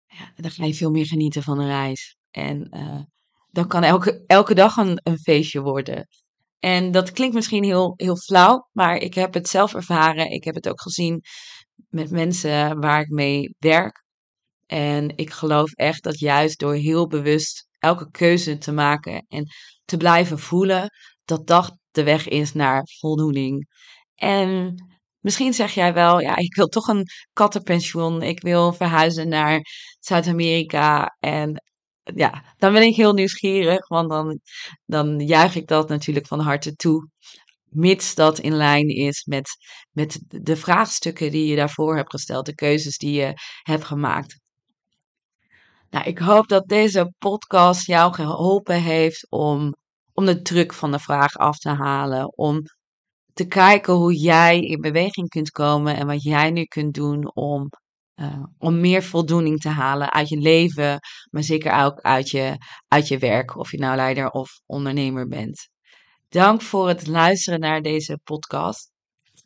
ja, 0.08 0.32
dan 0.36 0.52
ga 0.52 0.65
je 0.65 0.74
veel 0.74 0.91
meer 0.91 1.06
genieten 1.06 1.43
van 1.43 1.58
de 1.58 1.65
reis. 1.65 2.17
En 2.34 2.67
uh, 2.72 3.00
dan 3.52 3.67
kan 3.67 3.84
elke, 3.84 4.24
elke 4.28 4.54
dag 4.54 4.78
een, 4.78 5.00
een 5.04 5.17
feestje 5.17 5.62
worden. 5.62 6.08
En 6.60 6.91
dat 6.91 7.12
klinkt 7.12 7.36
misschien 7.36 7.63
heel, 7.63 7.93
heel 7.96 8.17
flauw, 8.17 8.69
maar 8.72 8.96
ik 8.96 9.13
heb 9.13 9.34
het 9.34 9.48
zelf 9.48 9.74
ervaren. 9.74 10.32
Ik 10.32 10.43
heb 10.43 10.56
het 10.56 10.69
ook 10.69 10.82
gezien 10.82 11.22
met 11.89 12.12
mensen 12.12 12.80
waar 12.80 13.02
ik 13.02 13.10
mee 13.10 13.56
werk. 13.60 14.04
En 14.65 15.17
ik 15.17 15.30
geloof 15.30 15.72
echt 15.72 16.04
dat 16.04 16.19
juist 16.19 16.60
door 16.60 16.74
heel 16.74 17.08
bewust 17.08 17.67
elke 17.80 18.12
keuze 18.12 18.58
te 18.58 18.72
maken 18.72 19.26
en 19.28 19.48
te 19.86 19.98
blijven 19.98 20.39
voelen, 20.39 20.89
dat 21.26 21.48
dat 21.48 21.78
de 21.91 22.04
weg 22.04 22.28
is 22.28 22.54
naar 22.54 22.88
voldoening. 23.00 23.67
En 24.15 24.76
misschien 25.19 25.54
zeg 25.54 25.74
jij 25.74 25.93
wel, 25.93 26.19
ja, 26.19 26.36
ik 26.36 26.56
wil 26.56 26.67
toch 26.67 26.88
een 26.88 27.06
kattenpensioen. 27.34 28.22
Ik 28.22 28.41
wil 28.41 28.74
verhuizen 28.74 29.28
naar 29.28 29.62
Zuid-Amerika. 30.00 31.15
En 31.19 31.63
ja, 32.03 32.43
dan 32.57 32.73
ben 32.73 32.81
ik 32.81 32.95
heel 32.95 33.13
nieuwsgierig, 33.13 33.87
want 33.87 34.09
dan, 34.09 34.39
dan 34.85 35.19
juich 35.19 35.55
ik 35.55 35.67
dat 35.67 35.89
natuurlijk 35.89 36.27
van 36.27 36.39
harte 36.39 36.75
toe. 36.75 37.09
Mits 37.69 38.15
dat 38.15 38.39
in 38.39 38.53
lijn 38.53 38.87
is 38.87 39.25
met, 39.25 39.49
met 39.91 40.19
de 40.27 40.55
vraagstukken 40.55 41.31
die 41.31 41.45
je 41.45 41.55
daarvoor 41.55 41.95
hebt 41.95 42.11
gesteld, 42.11 42.45
de 42.45 42.55
keuzes 42.55 42.97
die 42.97 43.13
je 43.13 43.33
hebt 43.61 43.83
gemaakt. 43.83 44.41
Nou, 45.89 46.05
ik 46.05 46.17
hoop 46.17 46.47
dat 46.47 46.67
deze 46.67 47.13
podcast 47.17 47.87
jou 47.87 48.13
geholpen 48.13 48.81
heeft 48.81 49.31
om, 49.31 49.75
om 50.13 50.25
de 50.25 50.41
druk 50.41 50.73
van 50.73 50.91
de 50.91 50.99
vraag 50.99 51.35
af 51.35 51.57
te 51.57 51.69
halen. 51.69 52.37
Om 52.37 52.61
te 53.33 53.47
kijken 53.47 53.93
hoe 53.93 54.15
jij 54.15 54.59
in 54.59 54.81
beweging 54.81 55.29
kunt 55.29 55.49
komen 55.51 55.95
en 55.95 56.07
wat 56.07 56.23
jij 56.23 56.51
nu 56.51 56.63
kunt 56.63 56.93
doen 56.93 57.35
om, 57.35 57.69
uh, 58.15 58.43
om 58.58 58.80
meer 58.80 59.04
voldoening 59.04 59.60
te 59.60 59.69
halen 59.69 60.12
uit 60.12 60.30
je 60.30 60.38
leven, 60.38 60.99
maar 61.30 61.43
zeker 61.43 61.84
ook 61.84 62.02
uit 62.02 62.30
je, 62.30 62.58
uit 62.88 63.08
je 63.08 63.17
werk, 63.17 63.58
of 63.58 63.71
je 63.71 63.78
nou 63.78 63.95
leider 63.95 64.30
of 64.30 64.62
ondernemer 64.65 65.28
bent. 65.28 65.69
Dank 66.30 66.62
voor 66.62 66.88
het 66.88 67.08
luisteren 67.08 67.60
naar 67.60 67.82
deze 67.82 68.19
podcast. 68.23 68.91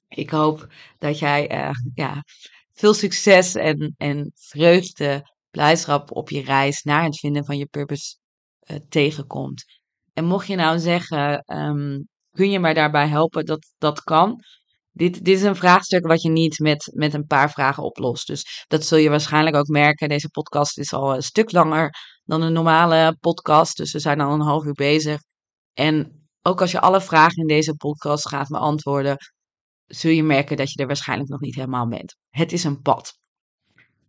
Ik 0.07 0.29
hoop 0.29 0.67
dat 0.97 1.19
jij 1.19 1.51
uh, 1.51 1.75
ja, 1.93 2.23
veel 2.73 2.93
succes 2.93 3.55
en, 3.55 3.93
en 3.97 4.31
vreugde 4.35 5.35
blijdschap 5.49 6.11
op 6.11 6.29
je 6.29 6.41
reis 6.41 6.83
naar 6.83 7.03
het 7.03 7.19
vinden 7.19 7.45
van 7.45 7.57
je 7.57 7.65
purpose 7.65 8.17
uh, 8.71 8.77
tegenkomt. 8.89 9.63
En 10.13 10.25
mocht 10.25 10.47
je 10.47 10.55
nou 10.55 10.79
zeggen, 10.79 11.43
um, 11.45 12.07
kun 12.31 12.49
je 12.51 12.59
mij 12.59 12.73
daarbij 12.73 13.07
helpen? 13.07 13.45
Dat, 13.45 13.73
dat 13.77 14.03
kan. 14.03 14.39
Dit, 14.97 15.25
dit 15.25 15.37
is 15.37 15.43
een 15.43 15.55
vraagstuk 15.55 16.07
wat 16.07 16.21
je 16.21 16.29
niet 16.29 16.59
met, 16.59 16.91
met 16.93 17.13
een 17.13 17.25
paar 17.25 17.51
vragen 17.51 17.83
oplost. 17.83 18.27
Dus 18.27 18.65
dat 18.67 18.85
zul 18.85 18.97
je 18.97 19.09
waarschijnlijk 19.09 19.55
ook 19.55 19.67
merken. 19.67 20.09
Deze 20.09 20.29
podcast 20.29 20.77
is 20.77 20.93
al 20.93 21.15
een 21.15 21.23
stuk 21.23 21.51
langer 21.51 21.93
dan 22.23 22.41
een 22.41 22.53
normale 22.53 23.17
podcast. 23.19 23.77
Dus 23.77 23.91
we 23.91 23.99
zijn 23.99 24.21
al 24.21 24.33
een 24.33 24.41
half 24.41 24.65
uur 24.65 24.73
bezig. 24.73 25.19
En 25.73 26.27
ook 26.41 26.61
als 26.61 26.71
je 26.71 26.79
alle 26.79 27.01
vragen 27.01 27.41
in 27.41 27.47
deze 27.47 27.75
podcast 27.75 28.27
gaat 28.27 28.47
beantwoorden, 28.47 29.17
zul 29.85 30.11
je 30.11 30.23
merken 30.23 30.57
dat 30.57 30.71
je 30.71 30.79
er 30.79 30.87
waarschijnlijk 30.87 31.29
nog 31.29 31.39
niet 31.39 31.55
helemaal 31.55 31.87
bent. 31.87 32.15
Het 32.29 32.51
is 32.51 32.63
een 32.63 32.81
pad 32.81 33.17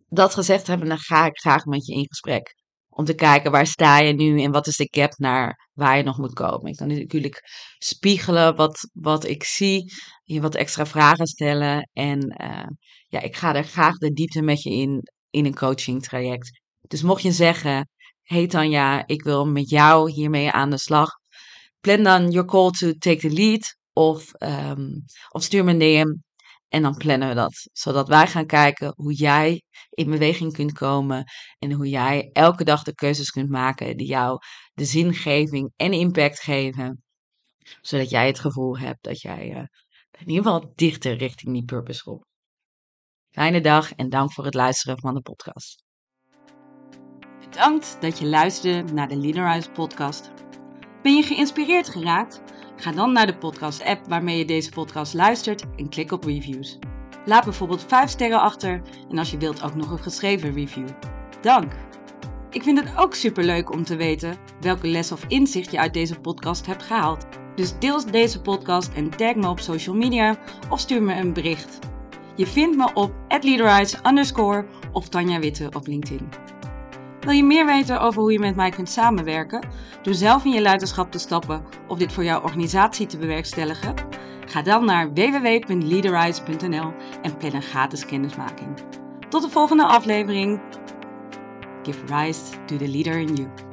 dat 0.09 0.35
gezegd 0.35 0.67
hebben, 0.67 0.89
dan 0.89 0.99
ga 0.99 1.27
ik 1.27 1.39
graag 1.39 1.65
met 1.65 1.87
je 1.87 1.95
in 1.95 2.07
gesprek. 2.07 2.55
Om 2.99 3.05
te 3.05 3.15
kijken 3.15 3.51
waar 3.51 3.67
sta 3.67 3.99
je 3.99 4.13
nu 4.13 4.43
en 4.43 4.51
wat 4.51 4.67
is 4.67 4.77
de 4.77 4.89
gap 4.91 5.13
naar 5.17 5.69
waar 5.73 5.97
je 5.97 6.03
nog 6.03 6.19
moet 6.19 6.33
komen. 6.33 6.71
Ik 6.71 6.77
kan 6.77 6.87
natuurlijk 6.87 7.43
spiegelen 7.79 8.57
wat, 8.57 8.91
wat 8.93 9.25
ik 9.25 9.45
zie, 9.45 9.93
je 10.23 10.41
wat 10.41 10.55
extra 10.55 10.87
vragen 10.87 11.27
stellen. 11.27 11.91
En 11.93 12.35
uh, 12.43 12.67
ja, 13.09 13.21
ik 13.21 13.37
ga 13.37 13.55
er 13.55 13.65
graag 13.65 13.97
de 13.97 14.11
diepte 14.11 14.43
met 14.43 14.63
je 14.63 14.71
in, 14.71 15.03
in 15.31 15.45
een 15.45 15.55
coaching 15.55 16.03
traject. 16.03 16.61
Dus 16.81 17.03
mocht 17.03 17.23
je 17.23 17.33
zeggen, 17.33 17.89
hey 18.23 18.47
Tanja, 18.47 19.07
ik 19.07 19.23
wil 19.23 19.47
met 19.47 19.71
jou 19.71 20.11
hiermee 20.11 20.51
aan 20.51 20.71
de 20.71 20.79
slag. 20.79 21.11
Plan 21.81 22.03
dan 22.03 22.31
your 22.31 22.49
call 22.49 22.71
to 22.71 22.93
take 22.93 23.29
the 23.29 23.31
lead. 23.31 23.77
Of, 23.93 24.33
um, 24.39 25.05
of 25.29 25.43
stuur 25.43 25.65
me 25.65 25.71
een 25.71 25.79
DM 25.79 26.28
en 26.69 26.83
dan 26.83 26.97
plannen 26.97 27.29
we 27.29 27.35
dat. 27.35 27.69
Zodat 27.73 28.09
wij 28.09 28.27
gaan 28.27 28.47
kijken 28.47 28.93
hoe 28.97 29.15
jij 29.15 29.63
in 29.91 30.11
beweging 30.11 30.53
kunt 30.53 30.73
komen. 30.73 31.25
En 31.59 31.73
hoe 31.73 31.89
jij 31.89 32.31
elke 32.33 32.65
dag 32.65 32.83
de 32.83 32.95
keuzes 32.95 33.31
kunt 33.31 33.51
maken 33.51 33.97
die 33.97 34.07
jou 34.07 34.39
de 34.73 34.85
zingeving 34.85 35.73
en 35.77 35.93
impact 35.93 36.41
geven. 36.41 37.03
Zodat 37.81 38.11
jij 38.11 38.27
het 38.27 38.39
gevoel 38.39 38.79
hebt 38.79 39.05
dat 39.05 39.21
jij 39.21 39.51
uh, 39.51 39.57
in 40.19 40.29
ieder 40.29 40.45
geval 40.45 40.73
dichter 40.75 41.17
richting 41.17 41.53
die 41.53 41.65
purpose 41.65 42.03
komt. 42.03 42.27
Fijne 43.31 43.61
dag 43.61 43.95
en 43.95 44.09
dank 44.09 44.33
voor 44.33 44.45
het 44.45 44.55
luisteren 44.55 45.01
van 45.01 45.15
de 45.15 45.21
podcast. 45.21 45.85
Bedankt 47.41 48.01
dat 48.01 48.19
je 48.19 48.27
luisterde 48.27 48.93
naar 48.93 49.09
de 49.09 49.17
Leaderhouse 49.17 49.71
podcast. 49.71 50.31
Ben 51.03 51.15
je 51.15 51.23
geïnspireerd 51.23 51.89
geraakt? 51.89 52.43
Ga 52.81 52.93
dan 52.93 53.13
naar 53.13 53.27
de 53.27 53.37
podcast-app 53.37 54.09
waarmee 54.09 54.39
je 54.39 54.45
deze 54.45 54.71
podcast 54.71 55.15
luistert 55.15 55.65
en 55.77 55.89
klik 55.89 56.13
op 56.13 56.25
reviews. 56.25 56.79
Laat 57.25 57.45
bijvoorbeeld 57.45 57.85
5 57.89 58.11
sterren 58.11 58.41
achter 58.41 58.83
en 59.11 59.19
als 59.19 59.31
je 59.31 59.39
wilt 59.39 59.63
ook 59.63 59.75
nog 59.75 59.91
een 59.91 59.99
geschreven 59.99 60.55
review. 60.55 60.89
Dank! 61.41 61.73
Ik 62.51 62.63
vind 62.63 62.79
het 62.79 62.97
ook 62.97 63.15
superleuk 63.15 63.73
om 63.73 63.85
te 63.85 63.97
weten 63.97 64.37
welke 64.61 64.87
les 64.87 65.13
of 65.13 65.25
inzicht 65.29 65.71
je 65.71 65.79
uit 65.79 65.95
deze 65.95 66.21
podcast 66.21 66.67
hebt 66.67 66.83
gehaald. 66.83 67.27
Dus 67.55 67.79
deel 67.79 68.11
deze 68.11 68.41
podcast 68.41 68.93
en 68.93 69.11
tag 69.11 69.35
me 69.35 69.49
op 69.49 69.61
social 69.61 69.97
media 69.97 70.39
of 70.71 70.81
stuur 70.81 71.03
me 71.03 71.15
een 71.15 71.33
bericht. 71.33 71.79
Je 72.37 72.47
vindt 72.47 72.77
me 72.77 72.91
op 72.95 73.13
leaderize 73.41 73.97
underscore 74.07 74.67
of 74.93 75.09
Tanja 75.09 75.39
Witte 75.39 75.71
op 75.73 75.87
LinkedIn. 75.87 76.29
Wil 77.29 77.37
je 77.37 77.45
meer 77.45 77.67
weten 77.67 78.01
over 78.01 78.21
hoe 78.21 78.33
je 78.33 78.39
met 78.39 78.57
mij 78.57 78.71
kunt 78.71 78.89
samenwerken? 78.89 79.67
Door 80.03 80.15
zelf 80.15 80.45
in 80.45 80.53
je 80.53 80.61
leiderschap 80.61 81.11
te 81.11 81.19
stappen 81.19 81.63
of 81.89 81.99
dit 81.99 82.13
voor 82.13 82.25
jouw 82.25 82.43
organisatie 82.43 83.07
te 83.07 83.19
bewerkstelligen? 83.19 83.95
Ga 84.47 84.63
dan 84.63 84.85
naar 84.85 85.13
www.leaderize.nl 85.13 86.93
en 87.23 87.37
plan 87.37 87.55
een 87.55 87.63
gratis 87.63 88.07
kennismaking. 88.07 88.69
Tot 89.29 89.43
de 89.43 89.49
volgende 89.49 89.85
aflevering. 89.85 90.61
Give 91.83 91.99
rise 92.07 92.41
to 92.67 92.77
the 92.77 92.89
leader 92.89 93.19
in 93.19 93.35
you. 93.35 93.68